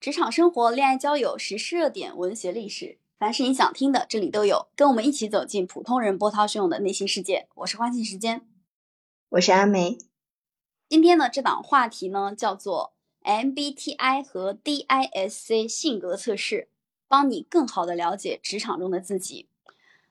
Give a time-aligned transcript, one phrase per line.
[0.00, 4.68] 职场生活、恋爱交友、时事热点、文学历史，凡是你想听的，这里都有。
[4.74, 7.48] 跟我们一起走进普通人波涛汹涌的内心世界。
[7.56, 8.40] 我是花信时间，
[9.28, 9.98] 我是阿梅。
[10.88, 12.94] 今天呢，这档话题呢叫做
[13.24, 16.70] MBTI 和 DISC 性格测试，
[17.06, 19.50] 帮你更好的了解职场中的自己。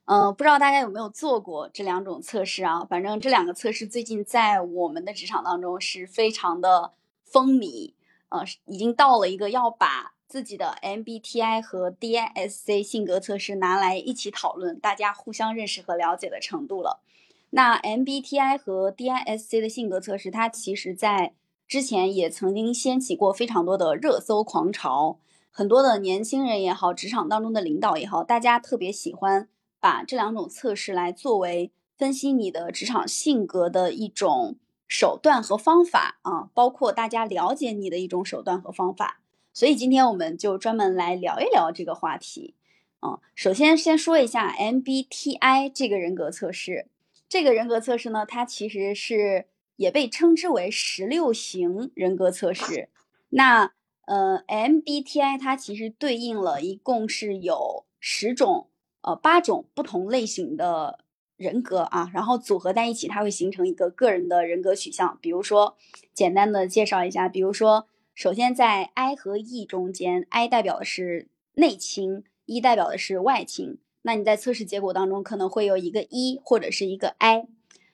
[0.05, 2.85] 嗯，不知道大家有没有做过这两种测试啊？
[2.85, 6.93] 反正这两个测试最近在我们的职场当中是非常的
[7.23, 7.93] 风靡。
[8.29, 17.01] 呃，已经到了一个要把自己的 MBTI 和 DISC 性格测试拿来一起讨论，大家互相认识和了解的程度了。
[17.49, 21.33] 那 MBTI 和 DISC 的性格测试，它其实在
[21.67, 25.17] 之前也曾经掀起过非常多的热搜狂潮，
[25.49, 29.49] 很多的年轻人也好，职场当中的领导也好，大家特别喜欢
[29.79, 34.57] 把这两种测试来作为分析你的职场性格的一种。
[34.89, 39.21] 手段和方法啊，包括大家了解你的一种手段和方法，
[39.53, 42.55] 所以今天我们就专门来聊一聊这个话题。
[42.99, 46.87] 啊，首先先说一下 MBTI 这个人格测试，
[47.29, 49.45] 这个人格测试呢，它其实是
[49.77, 52.89] 也被称之为十六型人格测试。
[53.29, 53.71] 那
[54.07, 58.67] 呃，MBTI 它其实对应了一共是有十种
[59.01, 61.05] 呃八种不同类型的。
[61.39, 65.17] 人格啊，然后组合在一起，它会形成一个个人的人格取向。
[65.21, 65.77] 比如说，
[66.13, 73.77] 简单的介绍一下，比如说，首先在 I 和 E 中间，I 代表的是内倾，E 代表的是外倾。
[74.01, 77.47] 那你在测试结果当中可能会有一个 E 或者是一个 I。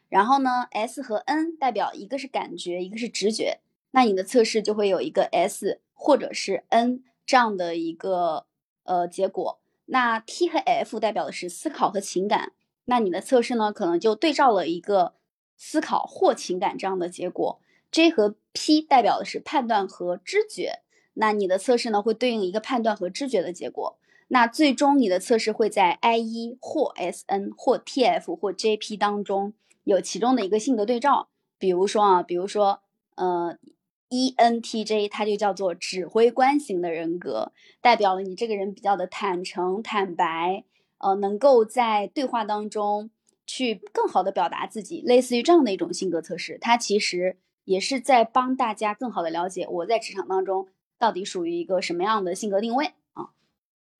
[0.09, 3.59] 然后呢，S 和 N 代表一个是感觉，一个是直觉。
[3.91, 8.47] 那你的测试就会有一个 S 或者是 N 这样的一个
[8.85, 9.59] 呃结果。
[9.85, 12.53] 那 T 和 F 代表的是思考和情感。
[12.85, 15.13] 那你的测试呢，可能就对照了一个
[15.57, 17.59] 思考或情感这样的结果。
[17.91, 20.81] J 和 P 代表的是判断和知觉，
[21.13, 23.97] 那你的测试呢会对应一个判断和知觉的结果。
[24.27, 31.29] 那最终你的测试会在 I 一或 S N 或 T F 或 J P 当中有其中的一个性格对照。
[31.57, 32.81] 比如说啊，比如说
[33.15, 33.57] 呃
[34.09, 40.65] E N T J 它就叫做指挥官型的人格，代表了你这个人比较的坦诚坦白。
[40.97, 43.09] 呃，能够在对话当中
[43.45, 50.67] 去更好的表达自己，类似于这样的一种性格测试，它其实也是在帮大家更好的了解我在职场当中
[50.97, 53.29] 到底属于一个什么样的性格定位啊。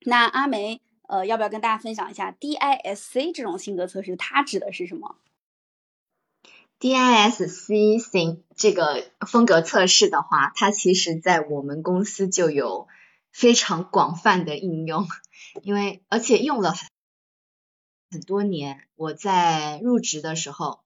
[0.00, 5.16] 那阿梅，呃，要不要跟大家分享一下 DISC 这种性格测试，它指的是什么
[6.80, 12.88] ？DISC 型这个风格测试的话，它其实在我们公司就有。
[13.32, 15.06] 非常广泛的应用，
[15.62, 16.88] 因为而且用了很
[18.10, 18.82] 很多年。
[18.96, 20.80] 我在入职的时候，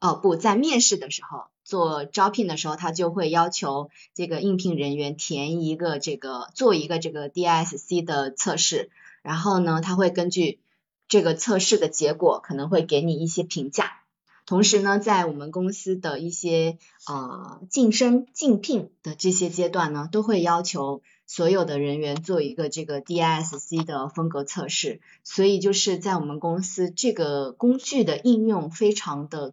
[0.00, 8.90] 哦不在面试的时候做招聘的时候，他就会要求这个应聘人员填一个这个做一个这个 DISC 的测试，
[9.22, 10.60] 然后呢，他会根据
[11.08, 14.02] 这个测试的结果，可能会给你一些评价。
[14.44, 16.78] 同时呢，在我们公司的一些
[17.08, 21.00] 呃晋升、竞聘的这些阶段呢，都会要求。
[21.28, 29.52] 所有的人员做一个这个 DISC 的风格测试，所以就是在我们公司这个工具的应用非常的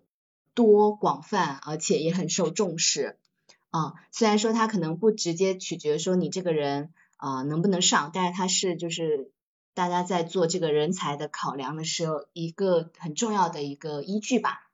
[0.54, 3.18] 多广泛，而且也很受重视
[3.72, 3.96] 啊。
[4.12, 9.32] 虽然说它可能不直接取决说你这个人啊能不能上，但是它是就是
[9.74, 14.70] 大家在做这个人才的考量的时候一个很重要的一个依据吧。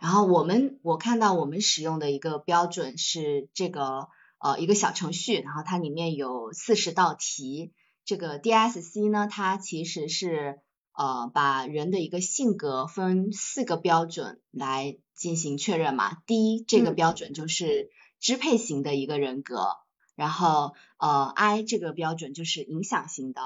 [0.00, 4.08] 然后我们我看到我们使用的一个标准是这个。
[4.44, 7.72] 呃，一个小程序，然后它里面有四十道题。
[8.04, 10.60] 这个 DSC 呢，它其实是
[10.92, 16.18] 呃把人的一个性格分四个标准来进行确认嘛。
[16.26, 17.88] 第一，这个标准就是
[18.20, 19.78] 支配型的一个人格，
[20.14, 23.40] 然后呃 I 这个标准就是影响型的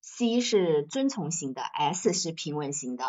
[0.00, 3.04] ，C 是遵从型的，S 是平稳型的。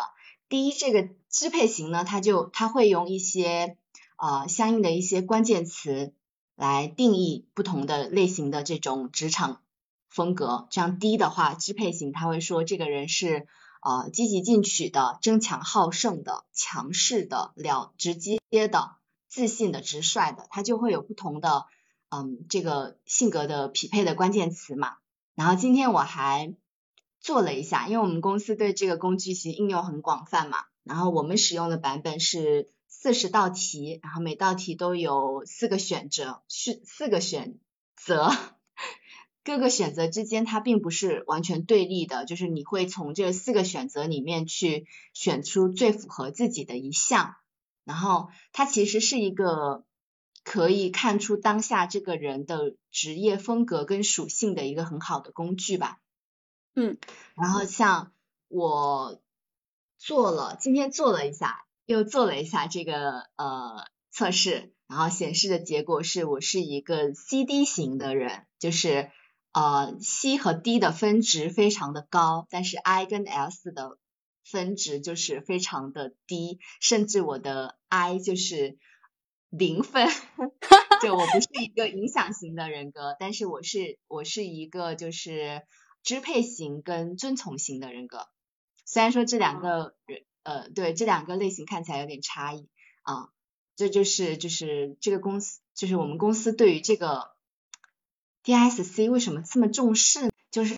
[0.48, 3.76] 第一，这个支配型呢，它就它会用一些
[4.16, 6.12] 呃相应的一些关键词。
[6.58, 9.62] 来定义不同的类型的这种职场
[10.08, 13.46] 风格，这样低的话，支配型他会说这个人是
[13.80, 18.96] 呃积极进取的、争强好胜的、强势的、了直接的、
[19.28, 21.66] 自信的、直率的，他就会有不同的
[22.08, 24.96] 嗯这个性格的匹配的关键词嘛。
[25.36, 26.56] 然后今天我还
[27.20, 32.72] 做了一下，因为我们公司对这个工具其实应用很广泛嘛，然后我们使用的版本是。
[33.00, 37.56] 四十道题，然后每道题都有四个选择，是四个选
[37.94, 38.32] 择，
[39.44, 47.36] 各个选择之间它并不是完全对立的，就是你会从这四个选择里面去选出最符合自己的一项，
[47.84, 49.84] 然后它其实是一个
[50.42, 56.00] 可以看出当下这个人的职业风格跟属性的一个很好的工具吧。
[56.74, 56.98] 嗯，
[57.36, 58.12] 然后像
[58.48, 59.20] 我
[59.98, 69.10] 做了，今天做了一下，又做了一下这个呃测试，然后显示的结果是我是一个 C D 型的人，就是
[69.52, 73.96] 呃 C 和 D 的分值非常的高，但是 I 跟 S 的
[74.44, 78.76] 分值就是非常的低，甚至我的 I 就是
[79.48, 80.08] 零分，
[81.00, 85.62] 就我不是一个影响型的人格，但是我是我是一个就是
[86.02, 88.26] 支配型跟遵从型的人格，
[88.84, 92.68] 虽然说这两个人呃对这两个类型看起来有点差异
[93.02, 93.28] 啊，
[93.76, 97.30] 这就是就是这个公司就是我们公司对于这个
[98.42, 100.76] D S C 为什么这么重视，就是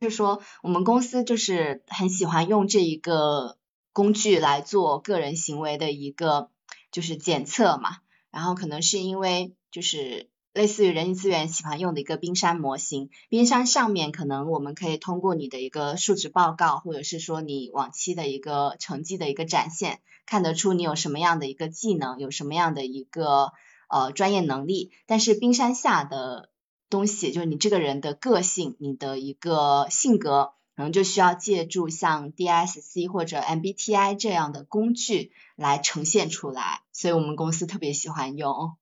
[0.00, 3.58] 就是说我们公司就是很喜欢用这一个
[3.92, 6.50] 工具来做个人行为的一个
[6.90, 7.98] 就是检测嘛，
[8.30, 23.52] 然后可能是因为就是类似于人力资源喜欢用的一个冰山模型，冰山上面可能我们可以通过你的一个述职报告，或者是说你往期的一个成绩的一个展现，看得出你有什么样的一个技能，有什么样的一个
[23.88, 26.50] 呃专业能力，但是冰山下的
[26.90, 38.76] 东西，就是你这个人的个性，你的一个性格，可能就需要借助像 DSC 或者 MBTI 这样的工具来呈现出来，所以我们公司特别喜欢用。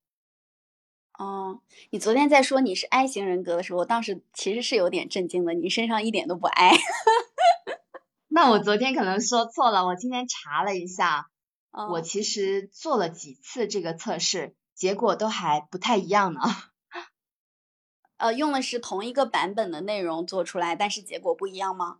[1.20, 6.72] 哦，你昨天在说你是 I 型人格的时候，我当时其实是有点震惊的，你身上一点都不 I。
[8.28, 11.28] 那我昨天可能说错了，我今天查了一下，
[11.72, 16.40] 哦我其实做了几次这个测试，结果都还不太一样呢。
[18.16, 21.98] 呃，用的是同一个版本的内容做出来，但是结果不一样吗？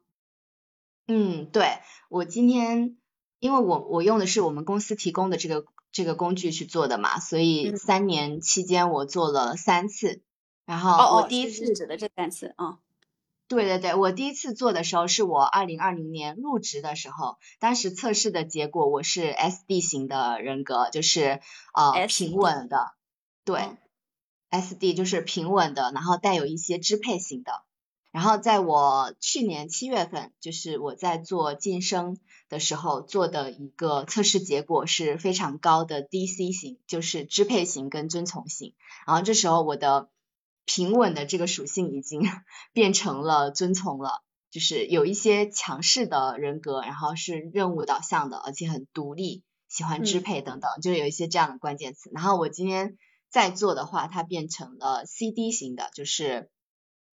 [1.09, 2.97] 嗯，对，我今天
[3.39, 10.23] 因为我我用的是我们公司提供的这个这个工具去做的嘛，所以嗯三年期间我做了三次，
[10.65, 12.79] 然后我第一次指的这三次啊。
[13.49, 21.41] 对对对，我第一次做的时候是我二零二零年入职的时候，当时测试的结果我是 SD 型的人格，就是
[21.75, 22.93] 呃平稳的，
[23.45, 27.65] 对、嗯 SD 就是平稳的，然后带有一些支配型的。
[28.13, 32.19] 然后在我去年七月份，就是我在做晋升
[32.51, 38.75] 的时候做的一个测试结果是非常高的 DC 型，就是支配型跟遵从型。
[39.07, 40.11] 然后这时候我的
[40.67, 42.21] 平稳的这个属性已经
[42.75, 52.11] 变成了遵从了，就是有一些强势的人格，然后是任务导向的，而且很独立，喜欢支嗯配等等，就是有一些这样的关键词。
[52.13, 52.99] 然后我今天
[53.31, 56.51] 在做的话，它变成了 CD 型的，就是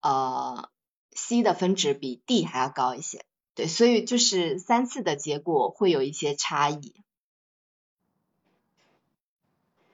[0.02, 0.68] 呃
[1.12, 3.24] C 的分值比 D 还要高一些。
[3.58, 6.94] 对，所以就是三次的结果会有一些差异。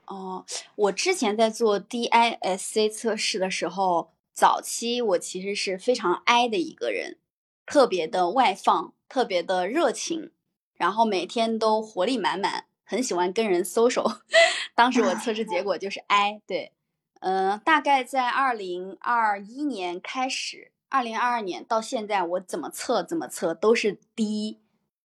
[0.06, 0.46] 哦，
[0.76, 7.18] 我之前在做 DISC 测试的时候，早期我其实是非常 I 的一个人，
[7.66, 10.32] 特别的外放，特别的热情，
[10.74, 14.20] 然后每天都活力满满，很喜欢跟人 social。
[14.76, 16.74] 当时我测试结果就是 I，对，
[17.22, 24.60] 呃，大概在二零二一年开始，二零二二年到现在，我怎么测怎么测都是低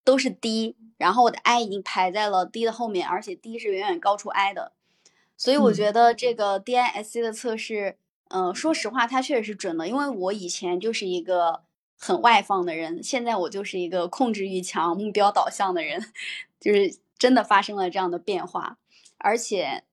[0.05, 4.73] 都是低然后我的 I 已经排在了 D 的后面，而且 D 是远远高出 I 的。
[5.38, 7.97] 所以我嗯觉得这个 DISC 的测试，
[8.29, 9.88] 嗯、说实话，它确实是准的。
[9.88, 11.62] 因为我以前就是一个
[11.99, 16.13] 很外放的人，现在我就是一个控制欲强、目标导向的人，
[16.60, 18.77] 就是真的发生了这样的变化。
[19.17, 19.84] 而且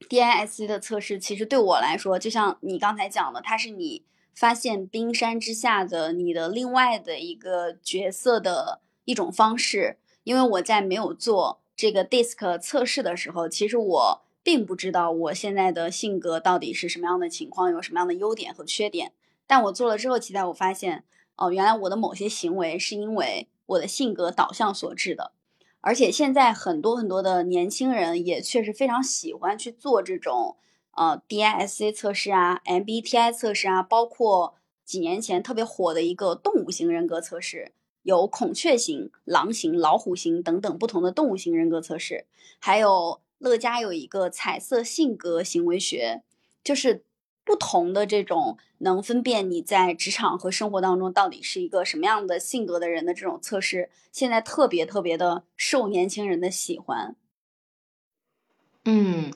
[0.00, 4.04] DISC 的测试其实对我来说，就像你刚才讲的，它是你
[4.40, 9.98] 发现冰山之下的你的另外的一个角色的一种方式。
[10.24, 19.12] 因为我在没有做这个 DISC 测试的时候，其实我并不知道我现在的性格到底是什么样的情况，有什么样的优点和缺点。
[19.46, 21.04] 但我做了之后，其实我发现，
[21.36, 25.32] 哦，原来我的某些行为是因为我的性格导向所致的。
[25.82, 30.56] 而且现在很多很多的年轻人也确实非常喜欢去做这种
[30.92, 34.54] 呃 DISC 测试啊、MBTI 测试啊，包括
[34.84, 42.26] 几年前特别火的一个动物型人格测试，有孔雀型、狼型、老虎型等等不同的动物型人格测试，
[42.58, 46.22] 还有乐嘉有一个彩色性格行为学，
[46.64, 47.04] 就是
[47.44, 57.16] 不同的这种能分辨你在职场和生活当中到底是一个什么样的性格的人的这种测试，现在特别特别的受年轻人的喜欢。
[58.84, 59.32] 嗯，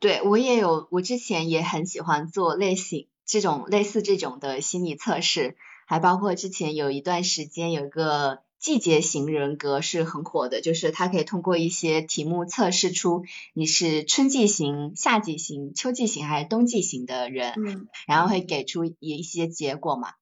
[0.00, 13.24] 对我也有，我之前也很喜欢做类型这种类似这种的心理测试，还包括之前有一段时间有一个季节型人格是很火的，就是它可以通过一些题目测试出
[13.54, 20.14] 你是春季型、夏季型、秋季型还是冬季型的人，嗯然后会给出一些结果嘛。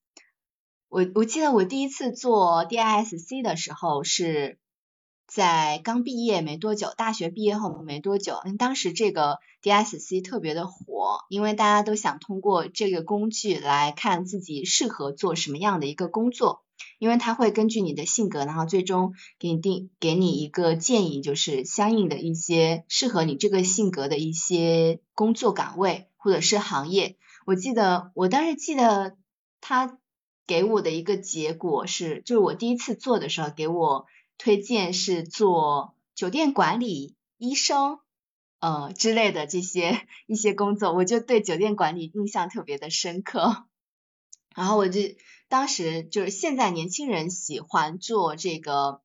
[0.88, 4.59] 我我记得我第一次做 DISC 的时候是
[5.26, 16.62] 在刚毕业没多久，大学毕业后没多久，当时这个 DSC 特别的火，因为大家都想通过这个工具来看自己适合做什么样的一个工作，
[16.99, 27.16] 因为它会根据你的性格，然后最终给你定给你一个建议，就是相应的一些适合你这个性格的一些工作岗位或者是行业。
[27.47, 29.16] 我记得我当时记得
[29.61, 29.99] 他
[30.47, 34.06] 给我的一个结果是，就是我第一次做的时候给我
[34.38, 37.99] 推荐是做酒店管理、医生，
[38.61, 43.66] 呃之类的这些 一些工作，我就对酒店管理印象特别的深刻。
[44.55, 45.00] 然后我就
[45.49, 49.02] 当时就是现在年轻人喜欢做这个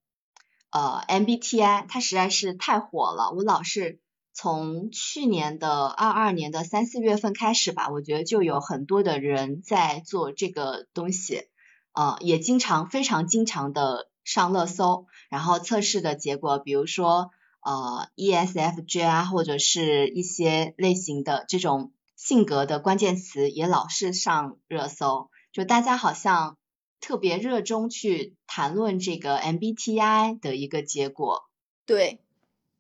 [0.70, 4.00] 呃 MBTI，它实在是太火了，我老是
[4.34, 11.50] 从去年的二二年的三四月份开始吧，我觉得就有很多的人在做这个东西，
[11.92, 26.58] 呃，也经常非常经常的上热搜，然后测试的结果，比如说呃 ESFJ 啊，或者是一些类型的这种性格的关键词也老是上热搜，就大家好像
[27.00, 31.50] 特别热衷去谈论这个 MBTI 的一个结果。
[31.86, 32.22] 对，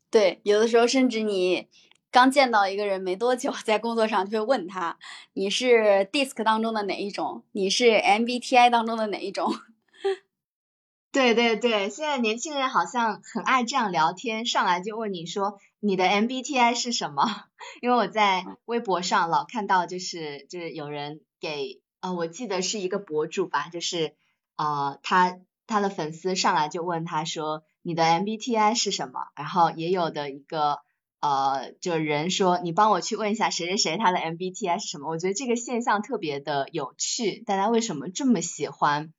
[0.09, 1.67] 对，有的时候甚至你
[2.11, 4.99] 刚见到一个人没多久，在工作上就会问他，
[5.33, 7.43] 你是 DISC 当中的哪一种？
[7.51, 9.51] 你是 MBTI 当中的哪一种？
[11.11, 17.25] 对对对，现在年轻人好像很爱这样聊天，上来就问你说你的 MBTI 是什么？
[17.81, 24.15] 因为我在微博上老看到，就是就是有人给呃，我记得是一个博主吧，就是
[24.55, 25.37] 呃他
[25.67, 29.19] 他的粉丝上来就问他说你的 MBTI 是什么？
[29.35, 30.79] 然后也有的一个
[31.19, 35.09] 呃就人说你帮我去问一下谁谁谁他的 MBTI 是什么？
[35.09, 39.11] 我觉得这个现象特别的有趣，大家为什么这么喜欢？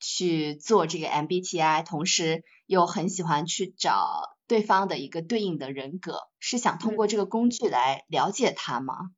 [0.00, 9.10] 去做这个 MBTI，同时又很喜欢去找对方的一个对应的人格，是想通过这个工具来了解他吗？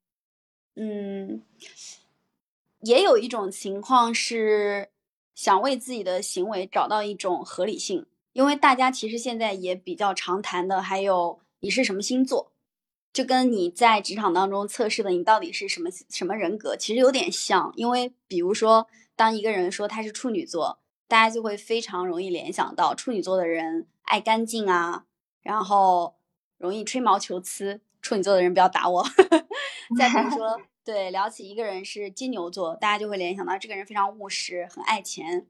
[0.75, 1.43] 嗯，
[2.81, 4.91] 也有一种情况是
[5.35, 12.53] 想为自己的行为找到一种合理性，因为大家其实现在也比较常谈的，还有你是什么星座，
[13.13, 18.87] 就跟你在职场当中测试的你到底是什么什么人格，其实有点像，因为比如说。
[19.17, 25.05] 当一个人说他是处女座，大家就会非常容易联想到处女座的人爱干净啊，
[25.43, 26.15] 然后
[26.57, 27.83] 容易吹毛求疵。
[28.01, 29.05] 处女座的人不要打我。
[29.99, 35.47] 再比如说， 对，聊起一个人是金牛座，大家就会联想到这个人非常务实，很爱钱。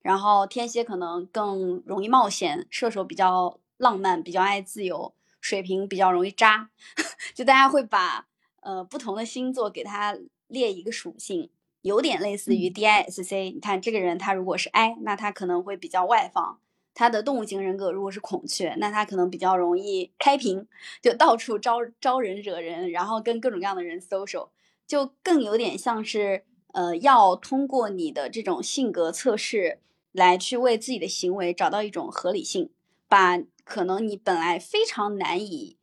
[0.00, 6.70] 然后天蝎可能更容易冒险，射手比较浪漫，比较爱自由，水瓶比较容易渣。
[7.34, 8.26] 就大家会把
[8.62, 11.50] 呃不同的星座给他列一个属性。
[11.82, 16.60] 有点类似于 DISC，你看这个人他如果是 I，那他可能会比较外放；
[16.94, 20.68] 他的动物型人格如果是孔雀，那他可能比较容易开屏，
[21.02, 24.50] 就到处招招人惹人，然后跟各种各样的人 social，
[24.86, 29.80] 就更有点像是呃要通过你的这种性格测试
[30.12, 32.70] 来去为自己的行为找到一种合理性，
[33.12, 35.76] 把可能你本来非常难以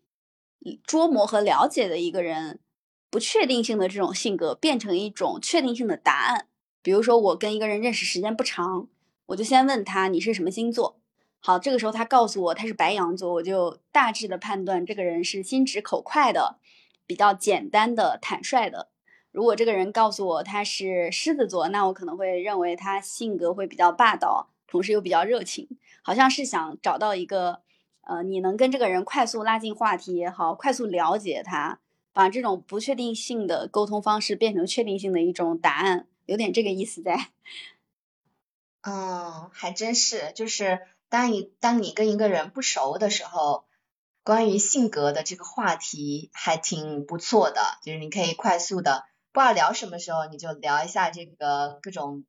[0.83, 2.59] 捉摸和了解的一个人。
[3.11, 6.47] 不确定性的这种性格变成一种确定性的答案。
[6.81, 8.87] 比如说，我跟一个人认识时间不长，
[9.27, 10.99] 我就先问他你是什么星座。
[11.39, 16.57] 好，这个时候他告诉我他是白羊座，我就大致的判断这个人是心直口快的，
[17.05, 18.89] 比较简单的、坦率的。
[19.31, 25.67] 如果这个人告诉我他是狮子座，那我可能会认为他性格会比较霸道，同时又比较热情，
[26.03, 27.61] 好像是想找到一个
[28.01, 31.79] 呃，你能跟这个人快速拉近话题也好，快速了解他。
[32.11, 37.29] 把这种不确定性的沟通方式变成确定性的一种答案，有点这个意思在。
[38.83, 43.63] 哦，还真是，就是当你当你跟一个人不熟的时候，
[44.23, 52.25] 关于性格的这个话题还挺不错的，就是你可以快速的不知道聊什么时候，你就聊一下这个各种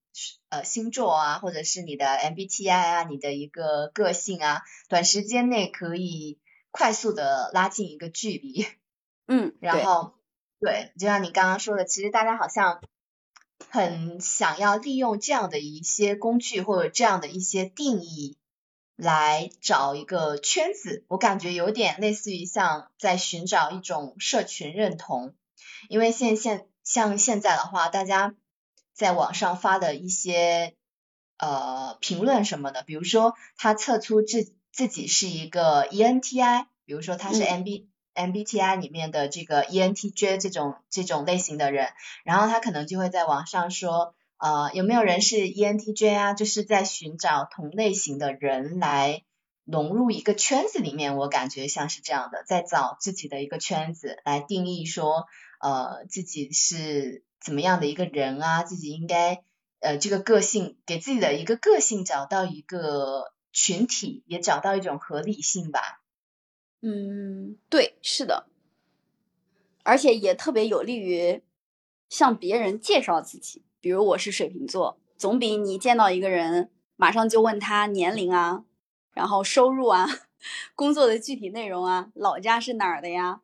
[0.49, 6.38] 呃星座啊，或者是你的 MBTI 啊，你的一个个性啊，短时间内可以
[6.71, 8.67] 快速的拉近一个距离。
[9.29, 10.14] 嗯，然后
[10.61, 12.81] 对，就像你刚刚说的，其实大家好像
[13.69, 18.37] 很想要利用这样的一些工具或者这样的一些定义
[18.97, 25.35] 来找一个圈子，我感觉有点类似于像在寻找一种社群认同，
[25.88, 28.35] 因为现现像现在的话，大家
[29.00, 30.75] 在网上发的一些
[31.38, 41.88] 呃评论什么的，比如说他测出自自己是一个 ENTI，比如说他是 MB MBTI 里面的这个 ENTJ 这种这种类型的人，
[42.25, 46.35] 然后他可能就会在网上说，呃，有没有人是 ENTJ 啊？
[46.35, 49.23] 就是在寻找同类型的人来
[49.64, 55.25] 融入一个圈子里面，我感觉像是这样的，在找自己的一个圈子来定义说，
[55.59, 58.62] 呃，自己是怎么样的一个人啊？
[58.62, 59.42] 自己应该
[59.80, 66.02] 呃这个个性给自己的一个个性找到一个群体，也找到一种合理性吧。
[66.82, 68.47] 嗯，对，是的，
[69.82, 71.42] 而且也特别有利于
[72.09, 73.64] 向别人介绍自己。
[73.80, 78.64] 比如我是水瓶座，总比你见到一个人马上就问他年龄啊，
[79.12, 80.06] 然后收入啊，
[80.75, 83.40] 工作的具体内容啊，老家是哪儿的呀，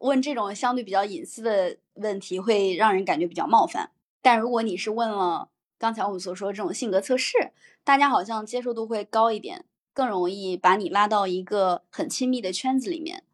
[0.00, 3.90] 问这种相对比较隐私的问题，会让人感觉比较冒犯。
[4.20, 7.52] 但如果你是问了刚才我们所说这种性格测试，
[7.84, 9.64] 大家好像接受度会高一点。
[9.92, 13.24] 更容易把你拉到一个很亲密的圈子里面。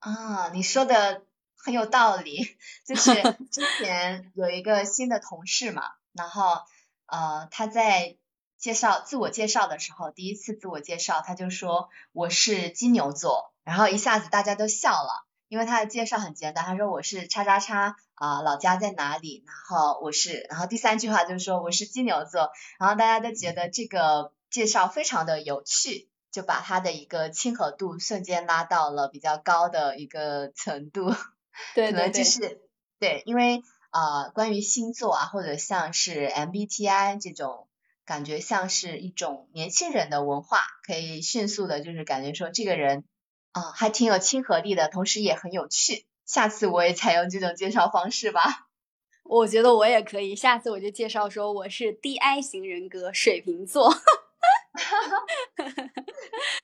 [0.00, 1.22] 啊，你说的
[1.56, 2.56] 很有道理。
[2.84, 3.14] 就是
[3.50, 5.82] 之前有一个新的同事嘛，
[6.12, 6.58] 然后
[7.06, 8.16] 呃他在
[8.58, 24.32] 介绍自我介绍的时候，第一次自我介绍他就说我是金牛座，然后一下子大家都笑了，因为他的介绍很简单，他说我是叉叉叉啊，老家在哪里，然后我是，然后第三句话就是说我是金牛座，然后大家都觉得这个。
[24.48, 31.10] 介绍非常的有趣，就把他的一个亲和度瞬间拉到了比较高的一个程度。
[31.74, 31.92] 对对对。
[31.92, 32.60] 可能就是
[33.00, 37.66] 对，因为啊，关于星座啊，或者像是 MBTI 这种，
[38.06, 43.04] 感觉像是一种年轻人的文化，可以迅速的，就是感觉说这个人
[43.56, 46.04] 啊，还挺有亲和力的，同时也很有趣。
[46.26, 48.68] 下次我也采用这种介绍方式吧。
[49.22, 53.92] 我觉得我也可以，下次我就介绍说我是 DI 型人格，水瓶座。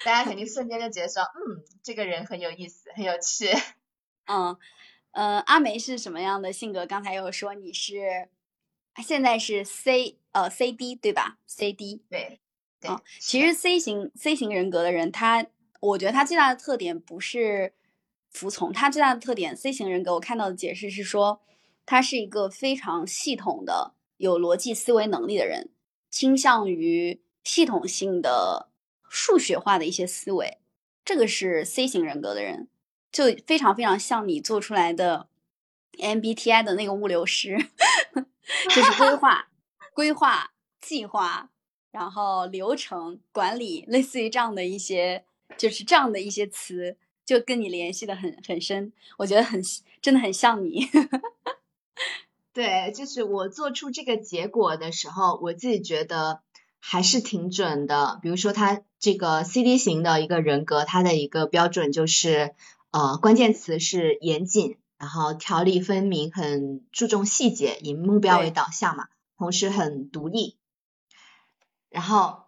[0.04, 3.49] 大家肯定 瞬间就觉得说，嗯，这个人很有意思，很有趣。
[4.26, 4.56] 嗯，
[5.12, 6.87] 呃，阿梅是什么样的性格？
[6.87, 8.28] 刚才有说你是，
[9.02, 12.40] 现在是 C 呃 CD 对吧？CD 对。
[12.82, 15.46] 啊，其实 C 型 C 型人格的人，他
[15.83, 17.75] 我觉得他最大的特点不是
[18.31, 21.40] 服从，他最大的特点 C 型人格，我看到的解释是说，
[21.87, 25.71] 他是一个非常系统的、有逻辑思维能力的人，
[26.11, 27.21] 倾向于。
[27.45, 28.68] 系统性的
[29.09, 30.59] 数学化的一些思维，
[31.05, 32.68] 这个是 C 型人格的人，
[33.11, 35.27] 就非常非常像你做出来的
[35.99, 37.59] MBTI 的那个物流师，
[38.71, 39.49] 就是规划、
[39.92, 41.51] 规划、计划，
[41.90, 45.25] 然后流程管理，类似于这样的一些，
[45.56, 49.62] 就是这样的一些词，就跟你联系的很很深，我觉得很
[50.00, 50.88] 真的很像你。
[52.52, 56.40] 对，就是我做出这个结果的时候，我自己觉得。
[56.84, 62.56] 还是挺准的，比如说他这个 C D 型的一个人格，他的一个标准就是
[62.90, 69.06] 呃关键词是严谨，然后条理分明，很注重细节，以目标为导向嘛，
[69.38, 70.56] 同时很独立。
[71.88, 72.41] 然后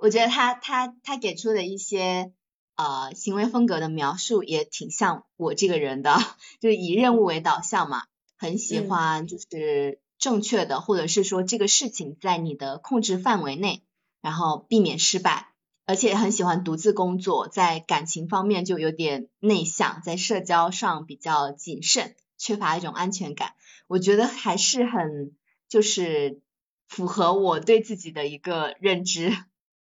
[0.00, 2.32] 我觉得他他他给出的一些
[2.76, 6.16] 呃行为风格的描述也挺像我这个人的，
[6.60, 8.04] 就是以任务为导向嘛，
[8.36, 10.00] 很喜欢就是。
[10.20, 13.82] 正确的，或者是说这个事情在你的控制范围内，
[14.20, 15.54] 然后避免失败，
[15.86, 23.54] 而且很喜欢独自工作，在感情方面就有点内向，在社交上比较谨慎，缺乏一种安全感。
[23.86, 25.34] 我觉得还是很
[25.70, 26.42] 就是
[26.86, 29.32] 符合我对自己的一个认知。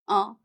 [0.09, 0.35] 嗯，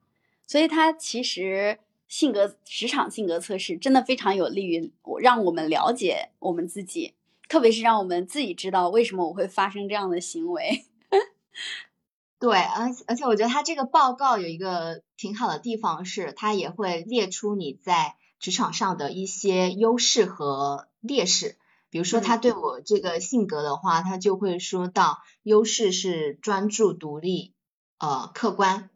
[0.47, 7.15] 所以他其实性格职场性格测试真的非常有利于我让我们了解我们自己。
[7.49, 10.87] 特别是让我们自己知道为什么我会发生这样的行为。
[12.41, 21.57] 对，而而且我觉得他这个报告有一个挺好的地方是，他也会列出你在职场上的一些优势和劣势。
[21.91, 27.55] 比如说他对我这个性格的话，他就会说到优势是专注、独立、
[27.99, 28.91] 呃客观，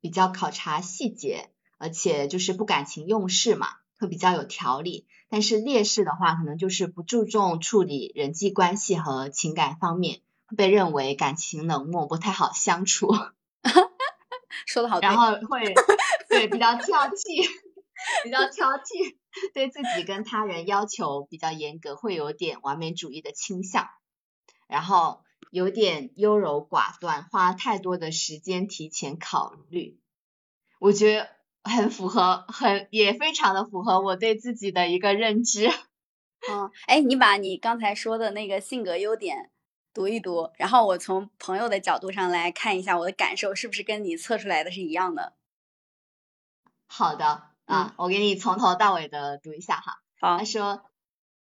[0.00, 5.06] 比较考察细节，而且就是不感情用事嘛，会比较有条理。
[5.28, 13.08] 但是劣势的话，可能就是不注重处理人际关系和情感方面，会被认为感情冷漠，不太好相处。
[14.66, 15.00] 说的好。
[15.00, 15.74] 然后会
[16.28, 17.48] 对比较挑剔，
[18.22, 19.16] 比较挑剔，
[19.52, 23.88] 对自己跟他人要求比较严格，会有点完美主义的倾向。
[24.68, 30.00] 然后有点优柔寡断，花太多的时间提前考虑。
[30.78, 31.36] 我觉得。
[31.68, 35.66] 很符合，很也非常的符合我对自己的一个认知。
[36.48, 39.50] 嗯，哎，你把你刚才说的那个性格优点
[39.92, 45.34] 读一读，然后我从朋友的角度上来看一下我的感受是不是跟你测出来的是一样的。
[46.86, 50.00] 好的啊，我给你从头到尾的读一下哈。
[50.20, 50.84] 好，他说，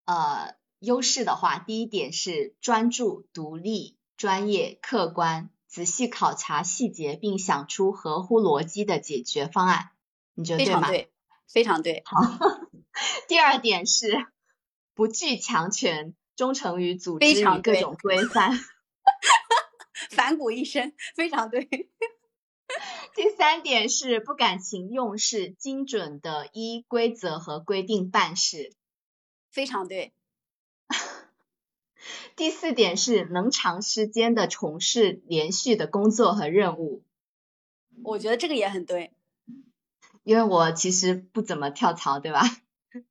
[0.03, 9.91] 呃，优势的话，第一点是专注、独立、专业、客观，仔细考察细节，并想出合乎逻辑的解决方案。
[10.33, 10.87] 你觉得对吗？
[10.87, 11.11] 对，
[11.47, 12.03] 非常对。
[12.05, 12.21] 好，
[13.27, 14.25] 第二点是
[14.93, 16.15] 不惧强权。
[16.35, 18.57] 忠诚于组织与各种规范，
[20.09, 21.67] 反骨一生，非常对。
[23.13, 28.73] 第三点是不感情用事，精准的依规则和规定办事，
[29.51, 30.13] 非常对。
[32.35, 37.03] 第四点是能长时间的从事连续的工作和任务，
[38.03, 39.13] 我觉得这个也很对，
[40.23, 42.41] 因为我其实不怎么跳槽，对吧？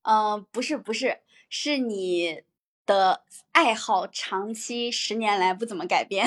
[0.02, 2.42] 嗯， 不是不是，是你。
[2.88, 6.26] 的爱好长期十年来不怎么改变。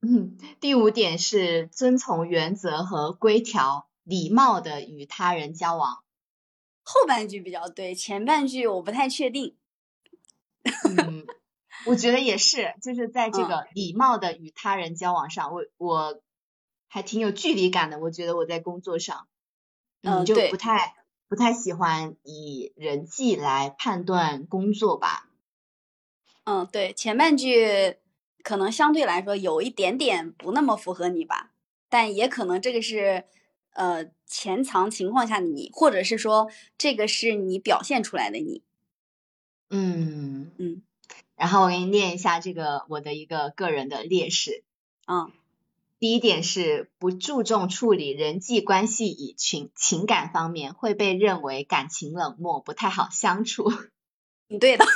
[0.00, 6.03] 嗯，第五点是遵从原则和规条，礼貌的与他人交往。
[6.84, 9.56] 后半句比较对，前半句我不太确定。
[10.62, 11.26] 嗯，
[11.86, 16.22] 我觉得也是，就是在这个礼貌的与他人交往上，我我
[16.86, 17.98] 还挺有距离感的。
[17.98, 19.26] 我觉得我在工作上，
[20.02, 20.94] 嗯，就不太。
[21.26, 25.28] 不太喜欢以人际来判断工作吧。
[26.44, 27.96] 嗯，对，前半句
[28.44, 31.50] 可能相对来说有一点点不那么符合你吧，
[31.88, 33.24] 但也可能这个是
[33.74, 38.62] 呃潜藏情况下的你，或者是说这个是你表现出来的你。
[39.70, 40.82] 嗯嗯。
[41.36, 44.64] 然后我给你念一下这个我的一个个人的劣势。
[45.06, 45.30] 嗯。
[46.00, 53.72] 第一点是不注重处理人际关系，以情情感方面会被认为感情冷漠，不太好相处。
[54.48, 54.84] 你 对的。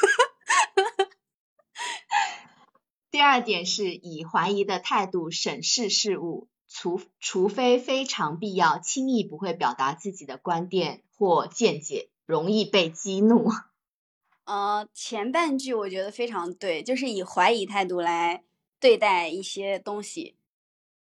[3.10, 13.50] 第二点是以怀疑的态度审视事物，除除非非常必要，轻易不会表达自己的观点或见解，容易被激怒。
[14.44, 18.44] 呃，前半句我觉得非常对，就是以怀疑态度来
[18.78, 20.36] 对待一些东西。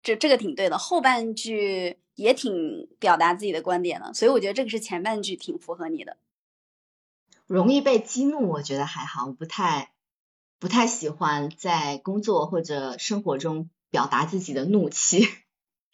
[0.03, 6.17] 这这个挺对的，后半句也挺表达自己的观点的，所以我觉得这个是前半句挺符合你的。
[7.47, 9.91] 容易被激怒，我觉得还好，我不太
[10.59, 15.27] 不太喜欢在工作或者生活中表达自己的怒气。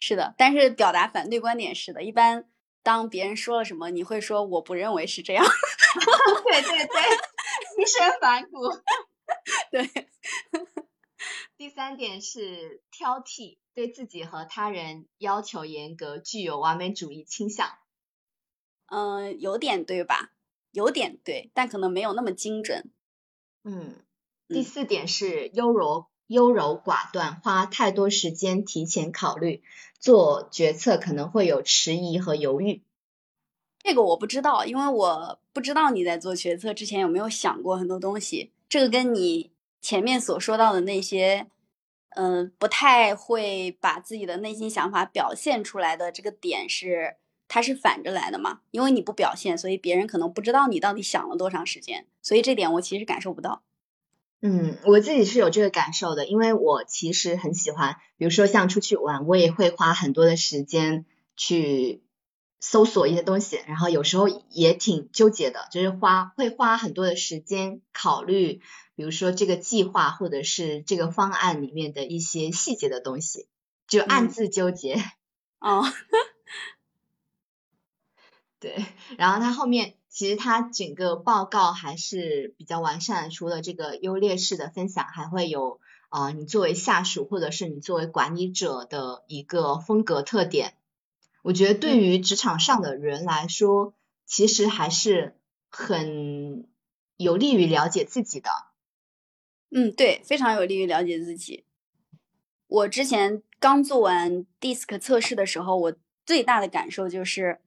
[0.00, 2.48] 是的，但是表达反对观点是的，一般
[2.82, 5.44] 当别人说了什么，你会说我不认为是这样。
[5.44, 8.60] 对 对对，一身反骨。
[9.70, 9.90] 对。
[11.56, 13.58] 第三点是挑剔。
[13.74, 17.68] 对自己和他人要求严格，具有完美主义倾向。
[18.86, 20.32] 嗯，有点对吧？
[20.72, 22.90] 有点对，但可能没有那么精准。
[23.62, 24.04] 嗯。
[24.48, 29.62] 第四点是优柔优柔寡断，花太多时间提前考虑，
[29.98, 32.82] 做决策可能会有迟疑和犹豫。
[33.80, 38.52] 这个我不知道，因为我不知道你在做决策之前有没有想过很多东西。
[38.68, 39.50] 这个跟你
[39.82, 41.48] 前面所说到的那些。
[42.12, 48.62] 嗯，不太会把自己的内心想法表现出来的这个点是，它是反着来的嘛？
[48.72, 53.62] 因为你不表现，所以别人可能不知道你到底想了多长时间，所以这点我其实感受不到。
[54.40, 61.04] 嗯，我自己是有这个感受的，因为我其实很喜欢，比如说像出去玩，我也会花很多的时间
[61.36, 62.02] 去
[62.60, 68.60] 搜索一些东西，然后有时候也挺纠结的，就是花会花很多的时间考虑。
[68.94, 73.46] 比如说这个计划或者是这个方案里面的一些细节的东西，
[73.86, 74.96] 就暗自纠结。
[75.60, 75.84] 哦，
[78.58, 78.84] 对。
[79.16, 85.78] 然后他后面其实它整个报告还是比较完善，除了这个优劣势的分享，还会有
[86.08, 90.74] 啊你作为下属或者是你作为管理者的一个风格特点。
[91.42, 93.94] 我觉得对于职场上的人来说，
[94.26, 95.36] 其实还是
[95.68, 96.66] 很
[97.16, 98.50] 有利于了解自己的。
[99.70, 101.62] 嗯，对，非常有利于了解自己。
[102.66, 105.94] 我之前刚做完 DISC 测试的时候，我
[106.26, 107.60] 最大的感受就是，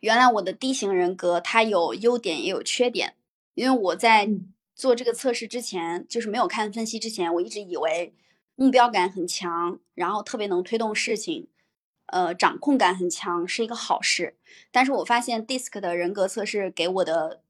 [0.00, 3.14] 原来我的 D 型人格它有优点也有缺点。
[3.54, 4.28] 因为我在
[4.74, 8.14] 做这个测试之前，就是没有看分析之前，我一直以为
[8.56, 11.48] 目标感很强，然后特别能推动事情，
[12.06, 14.36] 呃，掌控感很强是一个好事。
[14.70, 17.42] 但是我发现 DISC 的人格测试给我的。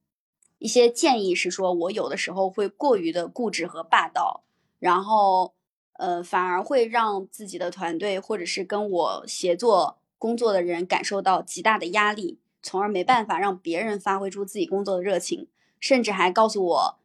[0.63, 4.45] 一些建议是说，我有的时候会过于的固执和霸道，
[4.79, 5.55] 然后
[5.95, 15.49] 呃，反而会让自己的团队或者是跟我协作工作的人感受到极大的压力，从而没办法让别人发挥出自己工作的热情，
[15.81, 16.99] 甚至还告诉我，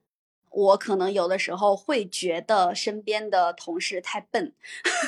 [0.51, 4.51] 我可能有的时候会觉得身边的同事太笨，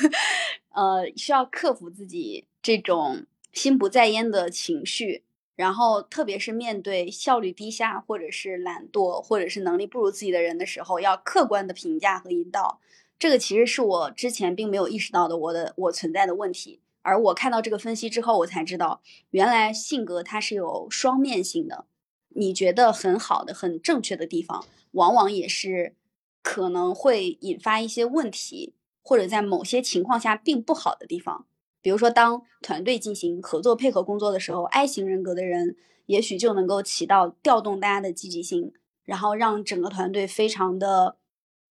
[0.72, 5.24] 呃，需要克服自己这种心不在焉的情绪。
[5.54, 12.80] 然后，特别是面对效率低下，或者是懒惰，或者是能力不如自己的人的时候，要客观的评价和引导。
[13.18, 16.80] 这个其实是我之前并没有意识到的，我的我存在的问题。
[17.08, 21.86] 而我看到这个分析之后，我才知道，原来性格它是有双面性的。
[22.28, 25.96] 你觉得很好的、很正确的地方，往往也是
[26.42, 31.46] 可能会引发一些问题，或者在某些情况下并不好的地方。
[31.80, 41.16] 比如说，当团队进行合作配合工作的时候，I 型人格的人也许就能够起到调动大家的积极性，然后让整个团队非常的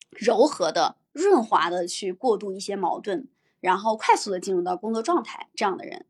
[0.09, 3.27] 柔和的、润滑的去过渡一些矛盾，
[3.67, 5.49] 然后快速的进入到工作状态。
[5.53, 6.05] 这样的人，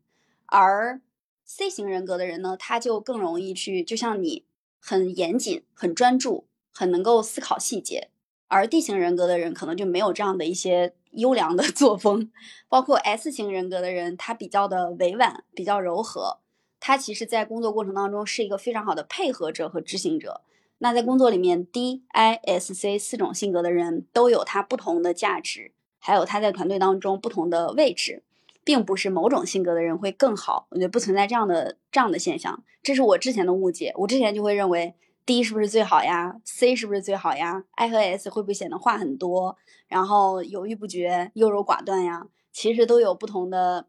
[0.46, 1.00] 而
[1.44, 4.44] C 型人格的人呢，他就更容易去，就像你
[4.78, 8.10] 很严谨、很专注、很能够思考细节，
[8.46, 10.94] 而 D 型人格的人可能就没有这样的一些。
[11.12, 12.30] 优良的 作风，
[12.68, 16.38] 包括 S 型人格的人，他比较的委婉，比较柔和。
[16.78, 20.42] 他其实，在工作过程当中是一个非常好的配合者和执行者。
[20.76, 28.22] 那在工作里面，D、I、S、C 四种性格的人都有他不同的价值，还有他在团队当中不同的位置，
[28.64, 30.66] 并不是某种性格的人会更好。
[30.70, 33.92] 我觉得不存在这样的这样的现象，这是我之前的误解。
[33.96, 34.94] 我之前就会认为。
[35.26, 42.28] D 是不是最好呀？C 是不是最好呀？I 和 S 会不会显得话很多，然后犹豫不决、优柔寡断呀？
[42.50, 43.88] 其实都有不同的，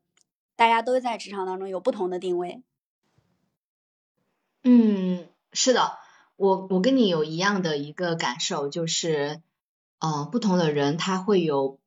[0.58, 2.62] 大家都在职场当中有不同的定位。
[4.66, 5.94] 嗯，是的，
[6.36, 9.42] 我我跟你有一样的一个感受，就是，
[10.00, 11.80] 呃，不同的人他会有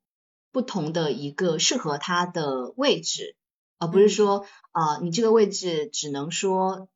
[0.53, 3.35] 不同的一个适合他的位置，
[3.77, 6.87] 而不是说，啊，你这个位置只能说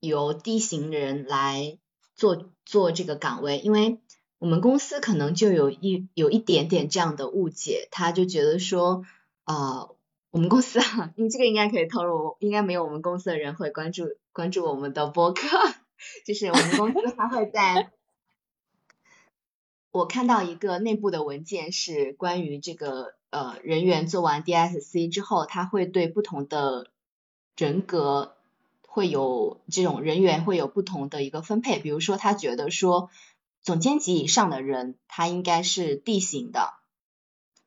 [0.00, 1.78] 由 D 型人来。
[2.16, 3.98] 做做这个岗位，因为
[4.38, 9.02] 我们公司可能就有一有一点点这样的误解，他就觉得说，
[9.46, 9.96] 呃，
[10.30, 15.48] 我们公司啊，你这个应该可以透露，应该没有我们公司的人会关注关注我们的播客，
[16.24, 17.90] 就是我们公司他会在，
[19.94, 26.90] 我看到一个内部的文件是关于这个呃人员做完 DSC 之后，他会对不同的
[27.56, 28.34] 人格。
[28.86, 33.10] 会有这种人员会有不同的一个分配，比如说他觉得说
[33.60, 36.74] 总监级以上的人他应该是 D 型的，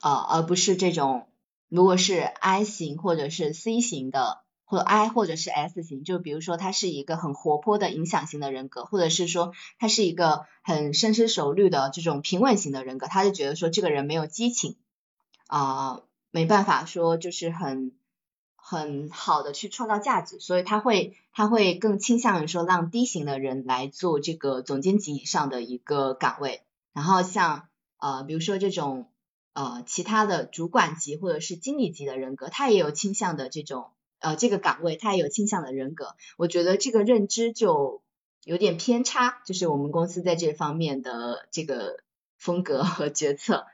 [0.01, 1.27] 呃，而不是这种
[1.67, 14.75] 如果是 I 型或者是 C 型的，或 I 或者是 S 型，就比如说他是一个很活泼的影响型的人格，或者是说他是一个很深思熟虑的这种平稳型的人格，他就觉得说这个人没有激情，
[15.47, 17.93] 啊，没办法说就是很。
[18.69, 29.09] 很好的去创造价值，所以他会他会更倾向于说让 D 型的人来做这个总监级以上的一个岗位，然后像呃比如说这种
[29.53, 38.01] 呃其他的主管级或者是经理级的人格，他也有倾向的这种呃这个岗位他也有倾向的人格，我觉得这个认知就
[38.43, 41.99] 有点偏差，就是我们公司在这方面的这个
[42.37, 43.65] 风格和决策，